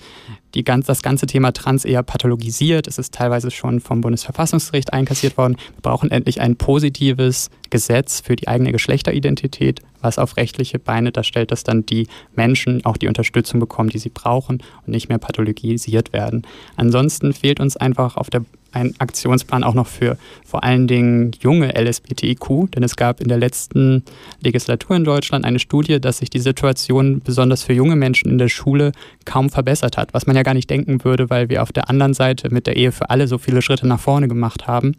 die 0.54 0.64
ganz, 0.64 0.86
das 0.86 1.02
ganze 1.02 1.26
Thema 1.26 1.52
Trans 1.52 1.84
eher 1.84 2.02
pathologisiert. 2.02 2.86
Es 2.86 2.98
ist 2.98 3.14
teilweise 3.14 3.50
schon 3.50 3.80
vom 3.80 4.00
Bundesverfassungsgericht 4.00 4.92
einkassiert 4.92 5.36
worden. 5.36 5.56
Wir 5.74 5.82
brauchen 5.82 6.10
endlich 6.10 6.40
ein 6.40 6.56
positives 6.56 7.50
Gesetz 7.70 8.20
für 8.20 8.36
die 8.36 8.48
eigene 8.48 8.72
Geschlechteridentität, 8.72 9.82
was 10.00 10.18
auf 10.18 10.36
rechtliche 10.36 10.78
Beine 10.78 11.12
da 11.12 11.22
stellt, 11.22 11.50
dass 11.50 11.64
dann 11.64 11.84
die 11.84 12.08
Menschen 12.34 12.84
auch 12.84 12.96
die 12.96 13.08
Unterstützung 13.08 13.60
bekommen, 13.60 13.90
die 13.90 13.98
sie 13.98 14.08
brauchen 14.08 14.62
und 14.86 14.92
nicht 14.92 15.08
mehr 15.08 15.18
pathologisiert 15.18 16.12
werden. 16.12 16.46
Ansonsten 16.76 17.32
fehlt 17.32 17.60
uns 17.60 17.76
einfach 17.76 18.16
auf 18.16 18.30
der 18.30 18.44
ein 18.72 18.94
Aktionsplan 18.98 19.64
auch 19.64 19.74
noch 19.74 19.86
für 19.86 20.18
vor 20.44 20.64
allen 20.64 20.86
Dingen 20.86 21.32
junge 21.40 21.72
LSBTIQ, 21.74 22.70
denn 22.72 22.82
es 22.82 22.96
gab 22.96 23.20
in 23.20 23.28
der 23.28 23.38
letzten 23.38 24.04
Legislatur 24.40 24.96
in 24.96 25.04
Deutschland 25.04 25.44
eine 25.44 25.58
Studie, 25.58 26.00
dass 26.00 26.18
sich 26.18 26.30
die 26.30 26.38
Situation 26.38 27.20
besonders 27.20 27.62
für 27.62 27.72
junge 27.72 27.96
Menschen 27.96 28.30
in 28.30 28.38
der 28.38 28.48
Schule 28.48 28.92
kaum 29.24 29.50
verbessert 29.50 29.96
hat, 29.96 30.14
was 30.14 30.26
man 30.26 30.36
ja 30.36 30.42
gar 30.42 30.54
nicht 30.54 30.70
denken 30.70 31.04
würde, 31.04 31.30
weil 31.30 31.48
wir 31.48 31.62
auf 31.62 31.72
der 31.72 31.88
anderen 31.88 32.14
Seite 32.14 32.52
mit 32.52 32.66
der 32.66 32.76
Ehe 32.76 32.92
für 32.92 33.10
alle 33.10 33.26
so 33.26 33.38
viele 33.38 33.62
Schritte 33.62 33.86
nach 33.86 34.00
vorne 34.00 34.28
gemacht 34.28 34.66
haben. 34.66 34.96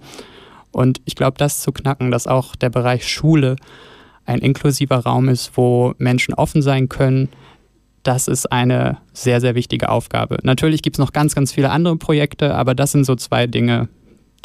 Und 0.71 1.01
ich 1.05 1.15
glaube, 1.15 1.37
das 1.37 1.61
zu 1.61 1.71
knacken, 1.71 2.11
dass 2.11 2.27
auch 2.27 2.55
der 2.55 2.69
Bereich 2.69 3.07
Schule 3.07 3.55
ein 4.25 4.39
inklusiver 4.39 4.97
Raum 4.97 5.27
ist, 5.27 5.51
wo 5.55 5.95
Menschen 5.97 6.35
offen 6.35 6.61
sein 6.61 6.87
können, 6.87 7.29
das 8.03 8.27
ist 8.27 8.51
eine 8.51 8.97
sehr, 9.13 9.41
sehr 9.41 9.55
wichtige 9.55 9.89
Aufgabe. 9.89 10.37
Natürlich 10.43 10.81
gibt 10.81 10.95
es 10.95 10.99
noch 10.99 11.13
ganz, 11.13 11.35
ganz 11.35 11.51
viele 11.51 11.69
andere 11.69 11.97
Projekte, 11.97 12.55
aber 12.55 12.75
das 12.75 12.91
sind 12.91 13.05
so 13.05 13.15
zwei 13.15 13.47
Dinge, 13.47 13.89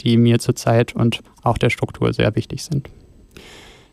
die 0.01 0.17
mir 0.17 0.39
zurzeit 0.39 0.95
und 0.95 1.21
auch 1.43 1.59
der 1.59 1.71
Struktur 1.71 2.13
sehr 2.13 2.35
wichtig 2.35 2.65
sind. 2.65 2.89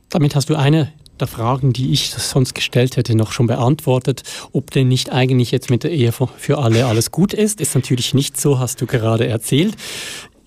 Damit 0.09 0.35
hast 0.35 0.49
du 0.49 0.55
eine 0.55 0.91
der 1.19 1.27
Fragen, 1.27 1.71
die 1.71 1.91
ich 1.91 2.11
sonst 2.11 2.55
gestellt 2.55 2.97
hätte, 2.97 3.15
noch 3.15 3.31
schon 3.31 3.47
beantwortet. 3.47 4.23
Ob 4.51 4.71
denn 4.71 4.87
nicht 4.87 5.11
eigentlich 5.11 5.51
jetzt 5.51 5.69
mit 5.69 5.83
der 5.83 5.91
Ehe 5.91 6.11
für 6.11 6.57
alle 6.57 6.87
alles 6.87 7.11
gut 7.11 7.33
ist, 7.33 7.61
ist 7.61 7.75
natürlich 7.75 8.13
nicht 8.13 8.39
so, 8.41 8.59
hast 8.59 8.81
du 8.81 8.87
gerade 8.87 9.27
erzählt. 9.27 9.75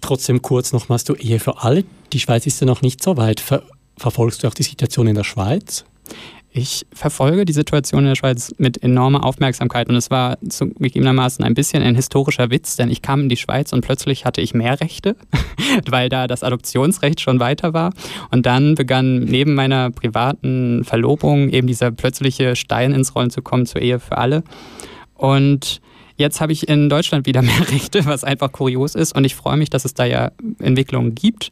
Trotzdem 0.01 0.43
kurz 0.43 0.73
nochmals 0.73 1.05
du 1.05 1.15
Ehe 1.15 1.39
für 1.41 1.63
alle. 1.63 1.85
Die 2.13 2.21
Schweiz 2.21 2.45
ist 2.47 2.61
ja 2.61 2.67
noch 2.67 2.83
nicht 2.83 3.03
so 3.03 3.17
weit. 3.17 3.41
Ver 3.41 3.63
verfolgst 3.97 4.43
du 4.43 4.49
auch 4.49 4.55
die 4.55 4.65
Situation 4.65 5.07
in 5.07 5.15
der 5.15 5.23
Schweiz? 5.23 5.85
Ich 6.57 6.87
verfolge 6.93 7.45
die 7.45 7.53
Situation 7.53 8.05
in 8.05 8.11
der 8.11 8.15
Schweiz 8.15 8.55
mit 8.59 8.81
enormer 8.81 9.25
Aufmerksamkeit 9.25 9.89
und 9.89 9.97
es 9.97 10.13
war 10.13 10.39
zugegebenermaßen 10.49 11.45
ein 11.45 11.55
bisschen 11.55 11.83
ein 11.83 11.97
historischer 11.97 12.49
Witz, 12.49 12.77
denn 12.77 12.93
ich 12.93 13.03
kam 13.03 13.23
in 13.23 13.29
die 13.29 13.37
Schweiz 13.37 13.73
und 13.73 13.81
plötzlich 13.81 14.25
hatte 14.25 14.41
ich 14.41 14.55
mehr 14.55 14.81
Rechte, 14.81 15.17
weil 15.91 16.09
da 16.09 16.29
das 16.29 16.45
Adoptionsrecht 16.45 17.21
schon 17.21 17.41
weiter 17.41 17.75
war. 17.75 17.93
Und 18.31 18.47
dann 18.47 18.77
begann 18.77 19.25
neben 19.25 19.55
meiner 19.55 19.91
privaten 19.91 20.85
Verlobung 20.85 21.49
eben 21.49 21.67
dieser 21.67 21.91
plötzliche 21.91 22.55
Stein 22.55 22.93
ins 22.93 23.17
Rollen 23.17 23.31
zu 23.31 23.43
kommen 23.43 23.67
zur 23.67 23.83
Ehe 23.83 23.99
für 23.99 24.17
alle. 24.17 24.45
Und 25.15 25.81
Jetzt 26.17 26.41
habe 26.41 26.53
ich 26.53 26.69
in 26.69 26.89
Deutschland 26.89 27.27
wieder 27.27 27.43
mehr 27.43 27.73
Rechte, 27.73 28.07
was 28.07 28.23
einfach 28.23 28.53
kurios 28.53 28.95
ist. 28.95 29.17
Und 29.17 29.25
ich 29.25 29.35
freue 29.35 29.57
mich, 29.57 29.69
dass 29.69 29.85
es 29.85 29.95
da 29.95 30.05
ja 30.05 30.31
Entwicklungen 30.61 31.17
gibt. 31.17 31.51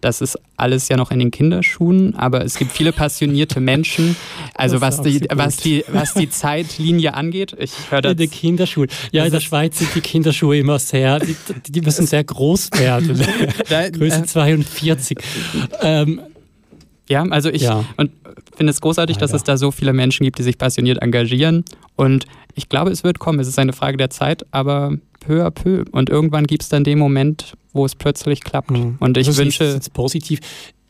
Das 0.00 0.20
ist 0.20 0.38
alles 0.56 0.88
ja 0.88 0.96
noch 0.96 1.10
in 1.10 1.18
den 1.18 1.30
Kinderschuhen, 1.30 2.14
aber 2.14 2.44
es 2.44 2.56
gibt 2.56 2.72
viele 2.72 2.92
passionierte 2.92 3.60
Menschen. 3.60 4.16
Also 4.54 4.80
was 4.80 5.02
die, 5.02 5.26
was, 5.32 5.56
die, 5.56 5.84
was 5.88 6.14
die 6.14 6.30
Zeitlinie 6.30 7.14
angeht, 7.14 7.56
ich 7.58 7.72
höre 7.90 8.02
das. 8.02 8.16
Die 8.16 8.28
Kinderschuhe. 8.28 8.86
Ja, 9.10 9.24
in 9.24 9.32
der 9.32 9.40
Schweiz 9.40 9.78
sind 9.78 9.94
die 9.94 10.00
Kinderschuhe 10.00 10.58
immer 10.58 10.78
sehr, 10.78 11.18
die, 11.18 11.36
die 11.68 11.80
müssen 11.80 12.06
sehr 12.06 12.22
groß 12.22 12.70
werden. 12.78 13.20
Größe 13.92 14.24
42. 14.24 15.18
Äh, 15.80 16.02
ähm, 16.02 16.20
ja, 17.08 17.22
also 17.22 17.48
ich 17.48 17.62
ja. 17.62 17.84
finde 18.56 18.70
es 18.70 18.80
großartig, 18.80 19.16
ah, 19.16 19.20
dass 19.20 19.30
ja. 19.30 19.36
es 19.36 19.44
da 19.44 19.56
so 19.56 19.70
viele 19.70 19.92
Menschen 19.92 20.24
gibt, 20.24 20.38
die 20.38 20.42
sich 20.42 20.58
passioniert 20.58 21.02
engagieren. 21.02 21.64
Und 21.96 22.26
ich 22.54 22.68
glaube, 22.68 22.90
es 22.90 23.04
wird 23.04 23.18
kommen. 23.18 23.40
Es 23.40 23.48
ist 23.48 23.58
eine 23.58 23.72
Frage 23.72 23.96
der 23.96 24.10
Zeit, 24.10 24.46
aber 24.50 24.92
peu 25.20 25.44
à 25.44 25.50
peu. 25.50 25.84
Und 25.92 26.10
irgendwann 26.10 26.46
gibt 26.46 26.62
es 26.62 26.68
dann 26.68 26.84
den 26.84 26.98
Moment, 26.98 27.54
wo 27.72 27.84
es 27.84 27.94
plötzlich 27.94 28.40
klappt. 28.40 28.70
Mhm. 28.70 28.96
Und 29.00 29.16
ich 29.16 29.28
also 29.28 29.42
wünsche. 29.42 29.64
Ist 29.64 29.92
positiv. 29.92 30.40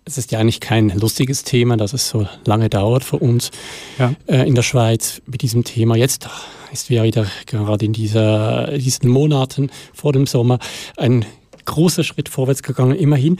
Es 0.04 0.16
ist 0.16 0.32
ja 0.32 0.38
eigentlich 0.38 0.60
kein 0.60 0.88
lustiges 0.88 1.44
Thema, 1.44 1.76
dass 1.76 1.92
es 1.92 2.08
so 2.08 2.26
lange 2.46 2.70
dauert 2.70 3.04
für 3.04 3.18
uns 3.18 3.50
ja. 3.98 4.14
äh, 4.26 4.48
in 4.48 4.54
der 4.54 4.62
Schweiz 4.62 5.20
mit 5.26 5.42
diesem 5.42 5.64
Thema. 5.64 5.96
Jetzt 5.96 6.26
ist 6.72 6.88
wir 6.88 7.02
wieder 7.02 7.26
gerade 7.44 7.84
in 7.84 7.92
dieser, 7.92 8.78
diesen 8.78 9.10
Monaten 9.10 9.70
vor 9.92 10.14
dem 10.14 10.26
Sommer 10.26 10.60
ein 10.96 11.26
großer 11.66 12.04
Schritt 12.04 12.30
vorwärts 12.30 12.62
gegangen, 12.62 12.96
immerhin. 12.96 13.38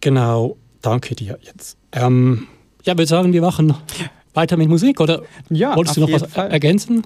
Genau, 0.00 0.56
danke 0.80 1.14
dir 1.14 1.38
jetzt. 1.42 1.76
Ähm, 1.92 2.46
ja, 2.84 2.94
würde 2.94 3.06
sagen, 3.06 3.32
wir 3.34 3.42
machen 3.42 3.74
weiter 4.34 4.56
mit 4.56 4.68
Musik 4.68 5.00
oder 5.00 5.22
ja, 5.48 5.76
wolltest 5.76 5.96
du 5.96 6.00
noch 6.00 6.12
was 6.12 6.24
Fall. 6.24 6.50
ergänzen? 6.50 7.02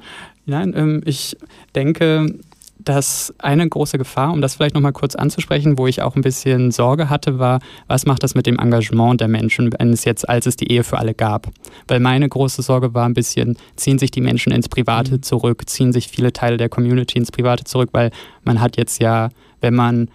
Nein, 0.46 0.72
ähm, 0.76 1.02
ich 1.04 1.36
denke, 1.74 2.38
dass 2.78 3.34
eine 3.38 3.68
große 3.68 3.98
Gefahr, 3.98 4.32
um 4.32 4.40
das 4.40 4.54
vielleicht 4.54 4.74
nochmal 4.74 4.92
kurz 4.92 5.14
anzusprechen, 5.14 5.78
wo 5.78 5.86
ich 5.86 6.02
auch 6.02 6.16
ein 6.16 6.22
bisschen 6.22 6.70
Sorge 6.70 7.10
hatte, 7.10 7.38
war, 7.38 7.60
was 7.86 8.06
macht 8.06 8.22
das 8.22 8.34
mit 8.34 8.46
dem 8.46 8.58
Engagement 8.58 9.20
der 9.20 9.28
Menschen, 9.28 9.72
wenn 9.78 9.92
es 9.92 10.04
jetzt, 10.04 10.28
als 10.28 10.46
es 10.46 10.56
die 10.56 10.70
Ehe 10.70 10.84
für 10.84 10.98
alle 10.98 11.14
gab? 11.14 11.48
Weil 11.88 12.00
meine 12.00 12.28
große 12.28 12.62
Sorge 12.62 12.94
war 12.94 13.06
ein 13.06 13.14
bisschen, 13.14 13.56
ziehen 13.76 13.98
sich 13.98 14.10
die 14.10 14.20
Menschen 14.20 14.52
ins 14.52 14.68
Private 14.68 15.14
mhm. 15.14 15.22
zurück, 15.22 15.68
ziehen 15.68 15.92
sich 15.92 16.08
viele 16.08 16.32
Teile 16.32 16.56
der 16.56 16.68
Community 16.68 17.18
ins 17.18 17.32
Private 17.32 17.64
zurück, 17.64 17.90
weil 17.92 18.10
man 18.44 18.60
hat 18.60 18.76
jetzt 18.76 19.00
ja, 19.00 19.30
wenn 19.60 19.74
man 19.74 20.08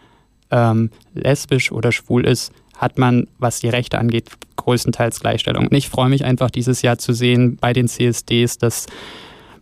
ähm, 0.52 0.90
lesbisch 1.14 1.72
oder 1.72 1.92
schwul 1.92 2.26
ist, 2.26 2.52
hat 2.78 2.98
man, 2.98 3.28
was 3.40 3.60
die 3.60 3.70
Rechte 3.70 4.00
angeht, 4.00 4.30
größtenteils 4.56 5.20
Gleichstellung. 5.20 5.68
Und 5.68 5.74
ich 5.74 5.90
freue 5.90 6.10
mich 6.10 6.26
einfach 6.26 6.50
dieses 6.50 6.82
Jahr 6.82 6.98
zu 6.98 7.14
sehen 7.14 7.58
bei 7.58 7.74
den 7.74 7.88
CSDs, 7.88 8.58
dass 8.58 8.88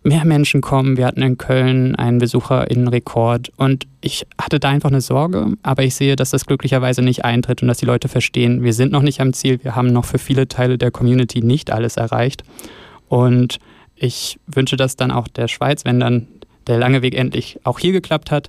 mehr 0.02 0.24
Menschen 0.24 0.60
kommen. 0.60 0.96
Wir 0.96 1.06
hatten 1.06 1.22
in 1.22 1.38
Köln 1.38 1.94
einen 1.94 2.18
Besucherinnenrekord 2.18 3.52
und 3.56 3.86
ich 4.00 4.26
hatte 4.40 4.58
da 4.58 4.68
einfach 4.68 4.90
eine 4.90 5.00
Sorge, 5.00 5.52
aber 5.62 5.84
ich 5.84 5.94
sehe, 5.94 6.16
dass 6.16 6.30
das 6.30 6.46
glücklicherweise 6.46 7.02
nicht 7.02 7.24
eintritt 7.24 7.62
und 7.62 7.68
dass 7.68 7.78
die 7.78 7.86
Leute 7.86 8.08
verstehen, 8.08 8.62
wir 8.62 8.72
sind 8.72 8.92
noch 8.92 9.02
nicht 9.02 9.20
am 9.20 9.32
Ziel, 9.32 9.62
wir 9.62 9.76
haben 9.76 9.92
noch 9.92 10.04
für 10.04 10.18
viele 10.18 10.48
Teile 10.48 10.78
der 10.78 10.90
Community 10.90 11.40
nicht 11.40 11.72
alles 11.72 11.96
erreicht. 11.96 12.42
Und 13.08 13.58
ich 13.94 14.40
wünsche 14.46 14.76
das 14.76 14.96
dann 14.96 15.10
auch 15.10 15.28
der 15.28 15.46
Schweiz, 15.46 15.84
wenn 15.84 16.00
dann 16.00 16.26
der 16.66 16.78
lange 16.78 17.02
Weg 17.02 17.14
endlich 17.14 17.60
auch 17.64 17.78
hier 17.78 17.92
geklappt 17.92 18.30
hat, 18.30 18.48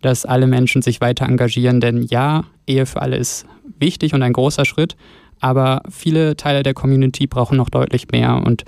dass 0.00 0.24
alle 0.24 0.46
Menschen 0.46 0.82
sich 0.82 1.00
weiter 1.00 1.26
engagieren. 1.26 1.80
Denn 1.80 2.02
ja, 2.02 2.44
Ehe 2.66 2.86
für 2.86 3.02
alle 3.02 3.16
ist 3.16 3.46
wichtig 3.78 4.14
und 4.14 4.22
ein 4.22 4.32
großer 4.32 4.64
Schritt, 4.64 4.96
aber 5.40 5.82
viele 5.90 6.36
Teile 6.36 6.62
der 6.62 6.74
Community 6.74 7.26
brauchen 7.26 7.56
noch 7.56 7.68
deutlich 7.68 8.08
mehr. 8.12 8.42
Und 8.44 8.64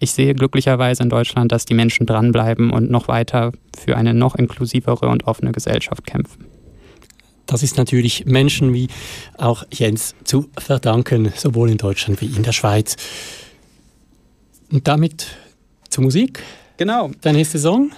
ich 0.00 0.12
sehe 0.12 0.34
glücklicherweise 0.34 1.02
in 1.02 1.10
Deutschland, 1.10 1.52
dass 1.52 1.66
die 1.66 1.74
Menschen 1.74 2.06
dranbleiben 2.06 2.70
und 2.70 2.90
noch 2.90 3.06
weiter 3.06 3.52
für 3.78 3.96
eine 3.96 4.14
noch 4.14 4.34
inklusivere 4.34 5.08
und 5.08 5.26
offene 5.26 5.52
Gesellschaft 5.52 6.06
kämpfen. 6.06 6.46
Das 7.46 7.62
ist 7.62 7.76
natürlich 7.76 8.24
Menschen 8.26 8.72
wie 8.72 8.88
auch 9.36 9.64
Jens 9.72 10.14
zu 10.24 10.48
verdanken, 10.56 11.32
sowohl 11.36 11.70
in 11.70 11.78
Deutschland 11.78 12.20
wie 12.20 12.26
in 12.34 12.42
der 12.42 12.52
Schweiz. 12.52 12.96
Und 14.72 14.88
damit 14.88 15.26
zur 15.88 16.04
Musik. 16.04 16.42
Genau. 16.76 17.10
Der 17.22 17.32
nächste 17.32 17.58
Song? 17.58 17.90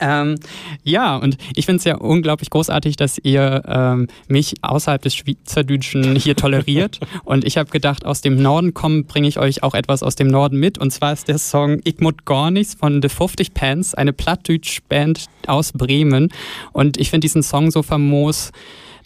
Ähm, 0.00 0.36
ja, 0.82 1.16
und 1.16 1.36
ich 1.54 1.66
finde 1.66 1.78
es 1.78 1.84
ja 1.84 1.96
unglaublich 1.96 2.50
großartig, 2.50 2.96
dass 2.96 3.18
ihr 3.18 3.62
ähm, 3.66 4.08
mich 4.28 4.54
außerhalb 4.62 5.02
des 5.02 5.14
Schweizerdeutschen 5.14 6.16
hier 6.16 6.36
toleriert. 6.36 7.00
und 7.24 7.44
ich 7.44 7.58
habe 7.58 7.70
gedacht, 7.70 8.04
aus 8.04 8.20
dem 8.20 8.40
Norden 8.40 8.74
kommen, 8.74 9.06
bringe 9.06 9.28
ich 9.28 9.38
euch 9.38 9.62
auch 9.62 9.74
etwas 9.74 10.02
aus 10.02 10.16
dem 10.16 10.28
Norden 10.28 10.58
mit. 10.58 10.78
Und 10.78 10.90
zwar 10.90 11.12
ist 11.12 11.28
der 11.28 11.38
Song 11.38 11.80
Ich 11.84 12.00
mut 12.00 12.24
gar 12.24 12.50
nichts 12.50 12.74
von 12.74 13.02
The 13.02 13.08
50 13.08 13.54
Pants, 13.54 13.94
eine 13.94 14.12
Plattdeutsch-Band 14.12 15.26
aus 15.46 15.72
Bremen. 15.72 16.28
Und 16.72 16.98
ich 16.98 17.10
finde 17.10 17.24
diesen 17.24 17.42
Song 17.42 17.70
so 17.70 17.82
famos 17.82 18.52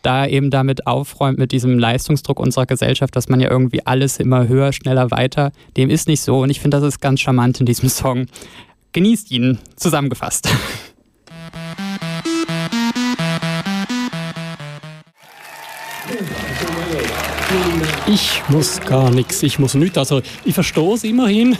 da 0.03 0.27
eben 0.27 0.51
damit 0.51 0.87
aufräumt 0.87 1.39
mit 1.39 1.53
diesem 1.53 1.79
Leistungsdruck 1.79 2.41
unserer 2.41 2.67
Gesellschaft, 2.67 3.15
dass 3.17 3.29
man 3.29 3.41
ja 3.41 3.51
irgendwie 3.51 3.87
alles 3.87 4.19
immer 4.19 4.49
höher, 4.49 4.73
schneller, 4.73 5.11
weiter. 5.11 5.53
Dem 5.77 5.91
ist 5.91 6.09
nicht 6.09 6.23
so 6.23 6.41
und 6.41 6.51
ich 6.51 6.61
finde, 6.61 6.79
das 6.79 6.87
ist 6.87 7.01
ganz 7.01 7.21
charmant 7.21 7.61
in 7.61 7.67
diesem 7.67 7.89
Song. 7.89 8.27
Genießt 8.93 9.31
ihn 9.31 9.59
zusammengefasst. 9.77 10.49
Ich 18.13 18.43
muss 18.49 18.81
gar 18.81 19.11
nichts, 19.11 19.43
ich 19.45 19.61
muss 19.61 19.75
nichts. 19.75 19.97
Also 19.97 20.23
ich 20.45 20.55
verstehe 20.55 20.95
es 20.95 21.05
immerhin. 21.05 21.57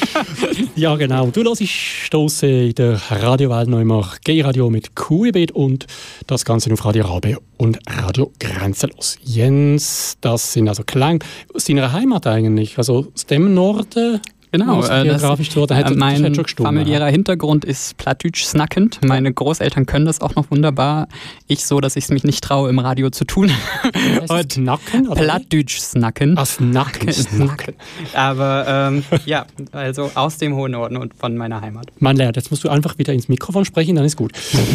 ja 0.76 0.94
genau, 0.94 1.26
du 1.26 1.42
hörst, 1.42 1.60
ich 1.60 2.04
stoße 2.04 2.46
in 2.46 2.74
der 2.76 3.00
Radiowelt 3.10 3.68
noch 3.68 3.80
immer 3.80 4.08
G-Radio 4.24 4.70
mit 4.70 4.94
QEB 4.94 5.50
und 5.52 5.86
das 6.28 6.44
Ganze 6.44 6.72
auf 6.72 6.84
Radio 6.84 7.06
Rabe 7.06 7.38
und 7.58 7.80
Radio 7.88 8.30
Grenzenlos. 8.38 9.18
Jens, 9.24 10.16
das 10.20 10.52
sind 10.52 10.68
also 10.68 10.84
Klang 10.84 11.24
aus 11.52 11.64
deiner 11.64 11.92
Heimat 11.92 12.28
eigentlich, 12.28 12.78
also 12.78 13.08
aus 13.12 13.26
dem 13.26 13.52
Norden 13.52 14.20
Genau, 14.52 14.84
äh, 14.84 15.06
das, 15.06 15.22
so, 15.50 15.64
da 15.64 15.74
hätte, 15.74 15.94
mein 15.94 16.22
das 16.22 16.38
hätte 16.38 16.62
familiärer 16.62 17.06
Hintergrund 17.06 17.64
ist 17.64 17.96
plattdeutsch 17.96 18.44
snackend. 18.44 19.00
Meine 19.02 19.32
Großeltern 19.32 19.86
können 19.86 20.04
das 20.04 20.20
auch 20.20 20.34
noch 20.34 20.50
wunderbar. 20.50 21.08
Ich 21.46 21.64
so, 21.64 21.80
dass 21.80 21.96
ich 21.96 22.04
es 22.04 22.10
mich 22.10 22.22
nicht 22.22 22.44
traue, 22.44 22.68
im 22.68 22.78
Radio 22.78 23.08
zu 23.08 23.24
tun. 23.24 23.50
Und 24.28 24.52
snacken? 24.52 25.08
Plattdeutsch 25.10 25.78
snacken. 25.78 26.34
Ach, 26.36 26.44
snacken. 26.46 27.10
snacken. 27.10 27.74
Aber 28.12 28.66
ähm, 28.68 29.04
ja, 29.24 29.46
also 29.72 30.10
aus 30.14 30.36
dem 30.36 30.54
hohen 30.54 30.72
Norden 30.72 30.98
und 30.98 31.14
von 31.14 31.34
meiner 31.36 31.62
Heimat. 31.62 31.86
Man 31.98 32.16
lernt, 32.16 32.36
jetzt 32.36 32.50
musst 32.50 32.62
du 32.62 32.68
einfach 32.68 32.98
wieder 32.98 33.14
ins 33.14 33.28
Mikrofon 33.28 33.64
sprechen, 33.64 33.96
dann 33.96 34.04
ist 34.04 34.16
gut. 34.16 34.32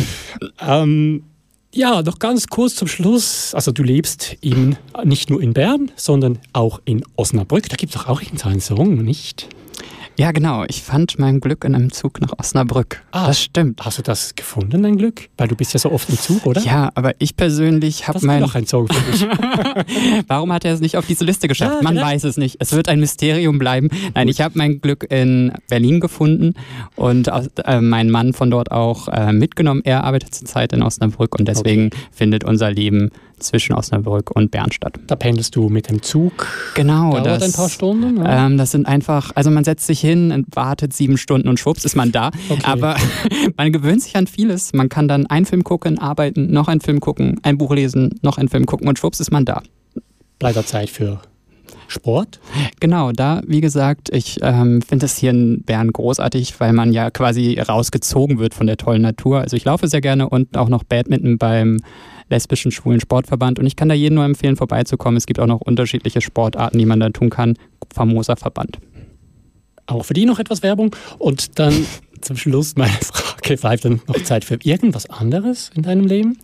ähm, 0.68 1.24
ja, 1.72 2.02
noch 2.02 2.18
ganz 2.18 2.48
kurz 2.48 2.74
zum 2.74 2.88
Schluss. 2.88 3.54
Also 3.54 3.72
du 3.72 3.84
lebst 3.84 4.38
in, 4.42 4.78
nicht 5.04 5.30
nur 5.30 5.40
in 5.40 5.54
Bern, 5.54 5.92
sondern 5.96 6.40
auch 6.54 6.82
in 6.86 7.04
Osnabrück. 7.16 7.70
Da 7.70 7.76
gibt 7.76 7.96
es 7.96 8.02
doch 8.02 8.10
auch 8.10 8.22
irgendeinen 8.22 8.62
Song, 8.62 9.04
nicht? 9.04 9.50
Ja, 10.20 10.32
genau. 10.32 10.66
Ich 10.68 10.82
fand 10.82 11.20
mein 11.20 11.40
Glück 11.40 11.64
in 11.64 11.76
einem 11.76 11.92
Zug 11.92 12.20
nach 12.22 12.34
Osnabrück. 12.40 13.04
Ah, 13.12 13.28
das 13.28 13.40
stimmt. 13.40 13.86
Hast 13.86 14.00
du 14.00 14.02
das 14.02 14.34
gefunden, 14.34 14.82
dein 14.82 14.98
Glück? 14.98 15.30
Weil 15.38 15.48
du 15.48 15.56
bist 15.56 15.74
ja 15.74 15.80
so 15.80 15.92
oft 15.92 16.10
im 16.10 16.18
Zug, 16.18 16.46
oder? 16.48 16.60
Ja, 16.62 16.90
aber 16.96 17.14
ich 17.20 17.36
persönlich 17.38 18.08
habe 18.08 18.26
mein... 18.26 18.42
Das 18.42 18.50
ist 18.50 18.56
noch 18.56 18.60
ein 18.60 18.66
Song 18.66 18.88
für 18.88 19.12
dich. 19.12 19.28
Warum 20.28 20.52
hat 20.52 20.66
er 20.66 20.74
es 20.74 20.80
nicht 20.80 20.98
auf 20.98 21.06
diese 21.06 21.24
Liste 21.24 21.48
geschafft? 21.48 21.76
Ja, 21.76 21.82
Man 21.84 21.96
genau. 21.96 22.08
weiß 22.08 22.24
es 22.24 22.38
nicht. 22.38 22.58
Es 22.60 22.72
wird 22.72 22.90
ein 22.90 23.00
Mysterium 23.00 23.60
bleiben. 23.60 23.90
Nein, 24.16 24.28
ich 24.28 24.42
habe 24.42 24.58
mein 24.58 24.82
Glück 24.82 25.06
in 25.12 25.54
Berlin 25.70 26.00
gefunden 26.00 26.56
und 26.96 27.28
äh, 27.28 27.80
meinen 27.80 28.10
Mann 28.10 28.34
von 28.34 28.50
dort 28.50 28.72
auch 28.72 29.10
äh, 29.10 29.32
mitgenommen. 29.32 29.82
Er 29.84 30.04
arbeitet 30.04 30.34
zurzeit 30.34 30.74
in 30.74 30.82
Osnabrück 30.82 31.38
und 31.38 31.48
deswegen 31.48 31.88
okay. 31.88 31.98
findet 32.12 32.44
unser 32.44 32.72
Leben 32.72 33.12
zwischen 33.40 33.74
Osnabrück 33.74 34.32
und 34.36 34.52
Bernstadt. 34.52 35.00
Da 35.08 35.16
pendelst 35.16 35.56
du 35.56 35.70
mit 35.70 35.90
dem 35.90 36.02
Zug? 36.02 36.48
Genau. 36.76 37.12
Dauert 37.12 37.26
das, 37.26 37.44
ein 37.44 37.54
paar 37.54 37.70
Stunden? 37.70 38.18
Ja. 38.18 38.46
Ähm, 38.46 38.58
das 38.58 38.72
sind 38.72 38.88
einfach, 38.88 39.32
also 39.36 39.50
man 39.50 39.64
setzt 39.64 39.88
sich 39.88 40.00
hin 40.00 40.32
und 40.32 40.48
wartet 40.56 40.94
sieben 40.94 41.18
Stunden 41.18 41.48
und 41.48 41.60
schwupps 41.60 41.86
ist 41.86 41.96
man 41.96 42.12
da. 42.12 42.32
Okay. 42.50 42.62
Aber 42.64 42.96
man 43.58 43.72
gewöhnt 43.72 44.02
sich 44.02 44.16
an 44.16 44.28
vieles. 44.28 44.74
Man 44.74 44.90
kann 44.90 45.08
dann 45.08 45.28
einen 45.28 45.46
Film 45.46 45.64
gucken, 45.64 46.00
arbeiten, 46.00 46.52
noch 46.52 46.68
einen 46.68 46.82
Film 46.82 47.00
gucken, 47.00 47.40
ein 47.44 47.58
Buch 47.58 47.74
lesen, 47.74 48.20
noch 48.22 48.38
einen 48.38 48.50
Film 48.50 48.66
gucken 48.66 48.88
und 48.88 48.98
schwupps 49.00 49.20
ist 49.20 49.32
man 49.32 49.46
da. 49.46 49.62
Bleibt 50.40 50.68
Zeit 50.68 50.90
für 50.90 51.20
Sport? 51.88 52.40
Genau, 52.80 53.12
da, 53.12 53.42
wie 53.48 53.62
gesagt, 53.62 54.10
ich 54.14 54.40
ähm, 54.42 54.82
finde 54.82 55.06
es 55.06 55.18
hier 55.18 55.32
in 55.32 55.62
Bern 55.64 55.92
großartig, 55.92 56.60
weil 56.60 56.74
man 56.74 56.92
ja 56.92 57.10
quasi 57.10 57.60
rausgezogen 57.60 58.40
wird 58.40 58.54
von 58.54 58.68
der 58.68 58.78
tollen 58.78 59.02
Natur. 59.02 59.42
Also 59.42 59.56
ich 59.56 59.66
laufe 59.66 59.88
sehr 59.88 60.02
gerne 60.02 60.30
und 60.30 60.58
auch 60.58 60.70
noch 60.70 60.84
Badminton 60.84 61.38
beim 61.38 61.80
lesbischen 62.30 62.72
schwulen 62.72 63.00
Sportverband 63.00 63.60
und 63.60 63.66
ich 63.66 63.76
kann 63.76 63.90
da 63.90 63.96
jedem 63.96 64.16
nur 64.16 64.26
empfehlen, 64.26 64.56
vorbeizukommen. 64.56 65.18
Es 65.18 65.26
gibt 65.26 65.40
auch 65.40 65.48
noch 65.48 65.62
unterschiedliche 65.62 66.22
Sportarten, 66.22 66.78
die 66.78 66.86
man 66.86 67.00
da 67.00 67.10
tun 67.10 67.30
kann. 67.30 67.56
Famoser 67.94 68.36
Verband. 68.36 68.80
auch 69.88 70.04
für 70.04 70.14
die 70.14 70.26
noch 70.26 70.40
etwas 70.40 70.64
Werbung. 70.64 70.96
Und 71.18 71.58
dann 71.60 71.74
zum 72.22 72.36
Schluss 72.36 72.76
meine 72.76 72.92
Frage, 72.92 73.58
bleibt 73.58 73.86
dann 73.86 74.02
noch 74.08 74.22
Zeit 74.24 74.44
für 74.44 74.58
irgendwas 74.64 75.10
anderes 75.10 75.72
in 75.76 75.84
deinem 75.84 76.06
Leben? 76.06 76.38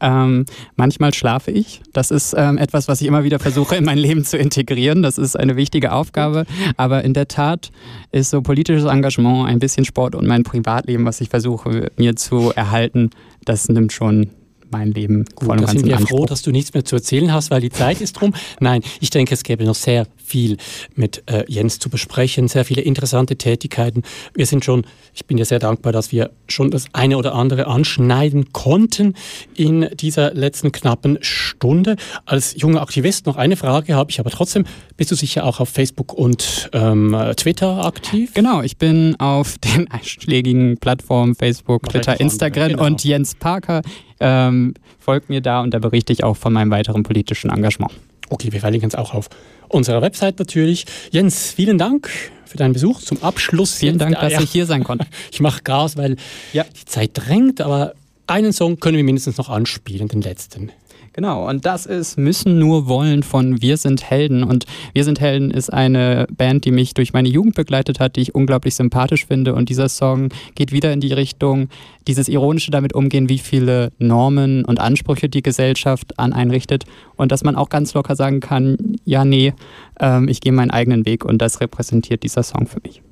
Ähm, 0.00 0.46
manchmal 0.76 1.12
schlafe 1.12 1.50
ich. 1.50 1.82
Das 1.92 2.10
ist 2.10 2.34
ähm, 2.36 2.56
etwas, 2.56 2.88
was 2.88 3.02
ich 3.02 3.06
immer 3.06 3.24
wieder 3.24 3.38
versuche, 3.38 3.76
in 3.76 3.84
mein 3.84 3.98
Leben 3.98 4.24
zu 4.24 4.38
integrieren. 4.38 5.02
Das 5.02 5.18
ist 5.18 5.36
eine 5.36 5.56
wichtige 5.56 5.92
Aufgabe. 5.92 6.46
Aber 6.76 7.04
in 7.04 7.12
der 7.12 7.28
Tat 7.28 7.70
ist 8.10 8.30
so 8.30 8.40
politisches 8.40 8.84
Engagement, 8.84 9.48
ein 9.48 9.58
bisschen 9.58 9.84
Sport 9.84 10.14
und 10.14 10.26
mein 10.26 10.42
Privatleben, 10.42 11.04
was 11.04 11.20
ich 11.20 11.28
versuche 11.28 11.90
mir 11.96 12.16
zu 12.16 12.52
erhalten, 12.52 13.10
das 13.44 13.68
nimmt 13.68 13.92
schon 13.92 14.30
mein 14.70 14.92
Leben 14.92 15.24
Gut, 15.34 15.46
voll 15.46 15.58
und 15.58 15.66
ganz 15.66 15.72
sind 15.72 15.86
wir 15.86 15.98
froh, 15.98 16.26
dass 16.26 16.42
du 16.42 16.50
nichts 16.50 16.74
mehr 16.74 16.84
zu 16.84 16.96
erzählen 16.96 17.32
hast, 17.32 17.50
weil 17.50 17.60
die 17.60 17.70
Zeit 17.70 18.00
ist 18.00 18.20
rum. 18.20 18.34
Nein, 18.60 18.82
ich 19.00 19.10
denke, 19.10 19.34
es 19.34 19.42
gäbe 19.42 19.64
noch 19.64 19.74
sehr 19.74 20.06
viel 20.28 20.56
mit 20.94 21.22
äh, 21.26 21.44
Jens 21.48 21.78
zu 21.78 21.88
besprechen, 21.88 22.48
sehr 22.48 22.64
viele 22.64 22.82
interessante 22.82 23.36
Tätigkeiten. 23.36 24.02
Wir 24.34 24.46
sind 24.46 24.64
schon, 24.64 24.86
ich 25.14 25.26
bin 25.26 25.36
dir 25.36 25.44
sehr 25.44 25.58
dankbar, 25.58 25.92
dass 25.92 26.12
wir 26.12 26.30
schon 26.46 26.70
das 26.70 26.86
eine 26.92 27.16
oder 27.16 27.34
andere 27.34 27.66
anschneiden 27.66 28.52
konnten 28.52 29.14
in 29.54 29.88
dieser 29.94 30.34
letzten 30.34 30.70
knappen 30.72 31.18
Stunde. 31.22 31.96
Als 32.26 32.54
junger 32.60 32.82
Aktivist 32.82 33.26
noch 33.26 33.36
eine 33.36 33.56
Frage 33.56 33.94
habe 33.94 34.10
ich 34.10 34.20
aber 34.20 34.30
trotzdem. 34.30 34.64
Bist 34.96 35.10
du 35.10 35.14
sicher 35.14 35.44
auch 35.44 35.60
auf 35.60 35.68
Facebook 35.68 36.12
und 36.12 36.70
ähm, 36.72 37.16
Twitter 37.36 37.84
aktiv? 37.84 38.34
Genau, 38.34 38.62
ich 38.62 38.76
bin 38.76 39.16
auf 39.18 39.58
den 39.74 39.90
einschlägigen 39.90 40.76
Plattformen 40.78 41.34
Facebook, 41.34 41.88
Twitter, 41.88 42.20
Instagram 42.20 42.68
genau. 42.68 42.84
und 42.84 43.04
Jens 43.04 43.34
Parker. 43.34 43.82
Ähm, 44.20 44.74
folgt 44.98 45.28
mir 45.30 45.40
da 45.40 45.60
und 45.60 45.72
da 45.72 45.78
berichte 45.78 46.12
ich 46.12 46.24
auch 46.24 46.36
von 46.36 46.52
meinem 46.52 46.70
weiteren 46.70 47.02
politischen 47.02 47.50
Engagement. 47.50 47.92
Okay, 48.30 48.52
wir 48.52 48.60
verlinken 48.60 48.88
es 48.88 48.94
auch 48.94 49.14
auf 49.14 49.28
unserer 49.68 50.02
Website 50.02 50.38
natürlich. 50.38 50.86
Jens, 51.10 51.52
vielen 51.52 51.78
Dank 51.78 52.10
für 52.44 52.56
deinen 52.56 52.72
Besuch. 52.72 53.00
Zum 53.00 53.22
Abschluss. 53.22 53.74
Vielen 53.74 53.98
Dank, 53.98 54.18
dass 54.18 54.32
ja. 54.32 54.40
ich 54.40 54.50
hier 54.50 54.66
sein 54.66 54.84
konnte. 54.84 55.06
Ich 55.32 55.40
mache 55.40 55.62
Gas, 55.62 55.96
weil 55.96 56.16
ja. 56.52 56.64
die 56.64 56.84
Zeit 56.84 57.10
drängt, 57.14 57.60
aber 57.60 57.94
einen 58.26 58.52
Song 58.52 58.80
können 58.80 58.96
wir 58.96 59.04
mindestens 59.04 59.36
noch 59.36 59.48
anspielen, 59.48 60.08
den 60.08 60.22
letzten. 60.22 60.72
Genau, 61.18 61.48
und 61.48 61.66
das 61.66 61.84
ist 61.84 62.16
Müssen 62.16 62.60
nur 62.60 62.86
wollen 62.86 63.24
von 63.24 63.60
Wir 63.60 63.76
sind 63.76 64.08
Helden. 64.08 64.44
Und 64.44 64.66
Wir 64.94 65.02
sind 65.02 65.18
Helden 65.18 65.50
ist 65.50 65.68
eine 65.68 66.28
Band, 66.30 66.64
die 66.64 66.70
mich 66.70 66.94
durch 66.94 67.12
meine 67.12 67.28
Jugend 67.28 67.56
begleitet 67.56 67.98
hat, 67.98 68.14
die 68.14 68.20
ich 68.20 68.36
unglaublich 68.36 68.76
sympathisch 68.76 69.26
finde. 69.26 69.56
Und 69.56 69.68
dieser 69.68 69.88
Song 69.88 70.28
geht 70.54 70.70
wieder 70.70 70.92
in 70.92 71.00
die 71.00 71.12
Richtung, 71.12 71.70
dieses 72.06 72.28
ironische 72.28 72.70
damit 72.70 72.94
umgehen, 72.94 73.28
wie 73.28 73.38
viele 73.38 73.90
Normen 73.98 74.64
und 74.64 74.78
Ansprüche 74.78 75.28
die 75.28 75.42
Gesellschaft 75.42 76.16
an 76.20 76.32
einrichtet. 76.32 76.84
Und 77.16 77.32
dass 77.32 77.42
man 77.42 77.56
auch 77.56 77.68
ganz 77.68 77.94
locker 77.94 78.14
sagen 78.14 78.38
kann, 78.38 78.76
ja, 79.04 79.24
nee, 79.24 79.54
ähm, 79.98 80.28
ich 80.28 80.40
gehe 80.40 80.52
meinen 80.52 80.70
eigenen 80.70 81.04
Weg. 81.04 81.24
Und 81.24 81.38
das 81.38 81.60
repräsentiert 81.60 82.22
dieser 82.22 82.44
Song 82.44 82.68
für 82.68 82.78
mich. 82.84 83.02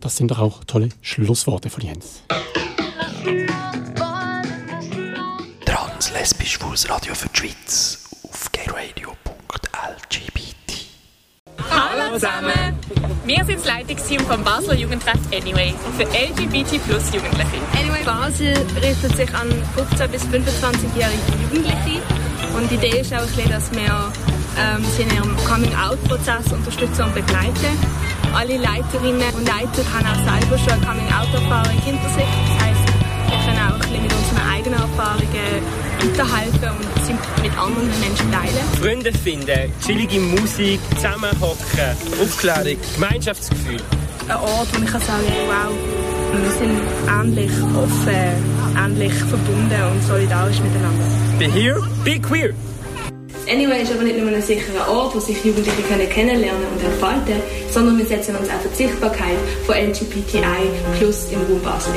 Das 0.00 0.18
sind 0.18 0.30
doch 0.30 0.38
auch 0.38 0.64
tolle 0.64 0.90
Schlussworte 1.00 1.70
von 1.70 1.82
Jens. 1.82 2.24
Lesbisch 6.14 6.52
schwules 6.52 6.88
Radio 6.88 7.12
für 7.12 7.28
die 7.28 7.38
Schweiz 7.38 7.98
auf 8.22 8.52
gayradio.lgbt. 8.52 9.12
Hallo 11.68 12.14
zusammen! 12.14 12.78
Wir 13.24 13.44
sind 13.44 13.58
das 13.58 13.64
Leitungsteam 13.64 14.20
vom 14.20 14.44
Basler 14.44 14.74
Jugendtreff 14.74 15.18
Anyway 15.32 15.74
für 15.96 16.04
LGBT 16.04 16.80
plus 16.86 17.12
Jugendliche. 17.12 17.58
Anyway 17.76 18.04
Basel 18.04 18.54
richtet 18.80 19.16
sich 19.16 19.34
an 19.34 19.50
15- 19.76 20.06
bis 20.06 20.22
25-jährige 20.26 21.18
Jugendliche 21.42 22.00
und 22.56 22.70
die 22.70 22.76
Idee 22.76 23.00
ist 23.00 23.12
auch, 23.12 23.26
dass 23.50 23.72
wir 23.72 24.12
ähm, 24.56 24.84
sie 24.96 25.02
in 25.02 25.10
ihrem 25.16 25.36
Coming-out-Prozess 25.44 26.52
unterstützen 26.52 27.06
und 27.06 27.14
begleiten. 27.14 27.76
Alle 28.32 28.56
Leiterinnen 28.56 29.34
und 29.34 29.48
Leiter 29.48 29.82
haben 29.92 30.06
auch 30.06 30.22
selber 30.40 30.58
schon 30.58 30.74
eine 30.74 30.86
Coming-out-Erfahrung 30.86 31.82
hinter 31.82 32.08
sich. 32.10 32.63
Weiterhelfen 36.14 36.68
und 36.68 37.04
sie 37.04 37.42
mit 37.42 37.58
anderen 37.58 37.88
Menschen 38.00 38.30
teilen. 38.30 38.64
Freunde 38.80 39.12
finden, 39.12 39.72
chillige 39.84 40.20
Musik, 40.20 40.78
zusammenhocken, 40.94 41.96
Aufklärung, 42.22 42.76
Gemeinschaftsgefühl. 42.94 43.80
Ein 44.28 44.36
Ort, 44.36 44.68
wo 44.72 44.84
ich 44.84 44.90
kann 44.92 45.00
sagen 45.00 45.24
wow, 45.48 45.72
wir 46.40 46.50
sind 46.52 46.80
ähnlich 47.20 47.50
offen, 47.76 48.78
ähnlich 48.78 49.12
verbunden 49.12 49.82
und 49.90 50.02
solidarisch 50.04 50.60
miteinander. 50.60 51.04
Be 51.36 51.46
here, 51.46 51.82
be 52.04 52.20
queer. 52.20 52.54
Anyway 53.50 53.82
ist 53.82 53.92
aber 53.92 54.04
nicht 54.04 54.18
nur 54.18 54.28
ein 54.28 54.40
sicherer 54.40 54.88
Ort, 54.88 55.16
wo 55.16 55.18
sich 55.18 55.44
Jugendliche 55.44 55.82
können 55.82 56.08
kennenlernen 56.08 56.62
und 56.72 56.84
entfalten, 56.84 57.42
sondern 57.72 57.98
wir 57.98 58.06
setzen 58.06 58.36
uns 58.36 58.48
auch 58.50 58.60
für 58.60 58.68
die 58.68 58.86
Sichtbarkeit 58.86 59.36
von 59.66 59.74
LGBTI 59.74 60.70
plus 60.96 61.26
im 61.32 61.40
Raum 61.40 61.60
Basel 61.60 61.94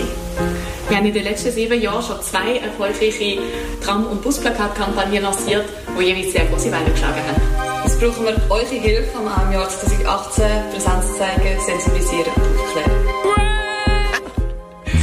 Wir 0.90 0.98
haben 0.98 1.06
in 1.06 1.14
den 1.14 1.26
letzten 1.26 1.52
sieben 1.52 1.82
Jahren 1.82 2.02
schon 2.02 2.22
zwei 2.22 2.60
erfolgreiche 2.60 3.40
Tram- 3.84 4.08
und 4.08 4.22
Busplakatkampagnen 4.22 5.22
lanciert, 5.22 5.66
die 6.00 6.04
jeweils 6.04 6.32
sehr 6.32 6.46
große 6.46 6.72
Wellen 6.72 6.90
geschlagen 6.92 7.22
haben. 7.28 7.42
Jetzt 7.84 8.00
brauchen 8.00 8.24
wir 8.26 8.42
eure 8.50 8.66
Hilfe 8.66 9.18
am 9.18 9.52
Jahr 9.52 9.68
2018, 9.68 10.46
Präsenz 10.72 11.18
zeigen, 11.18 11.60
sensibilisieren 11.60 12.32
und 12.36 12.60
aufklären. 12.60 12.92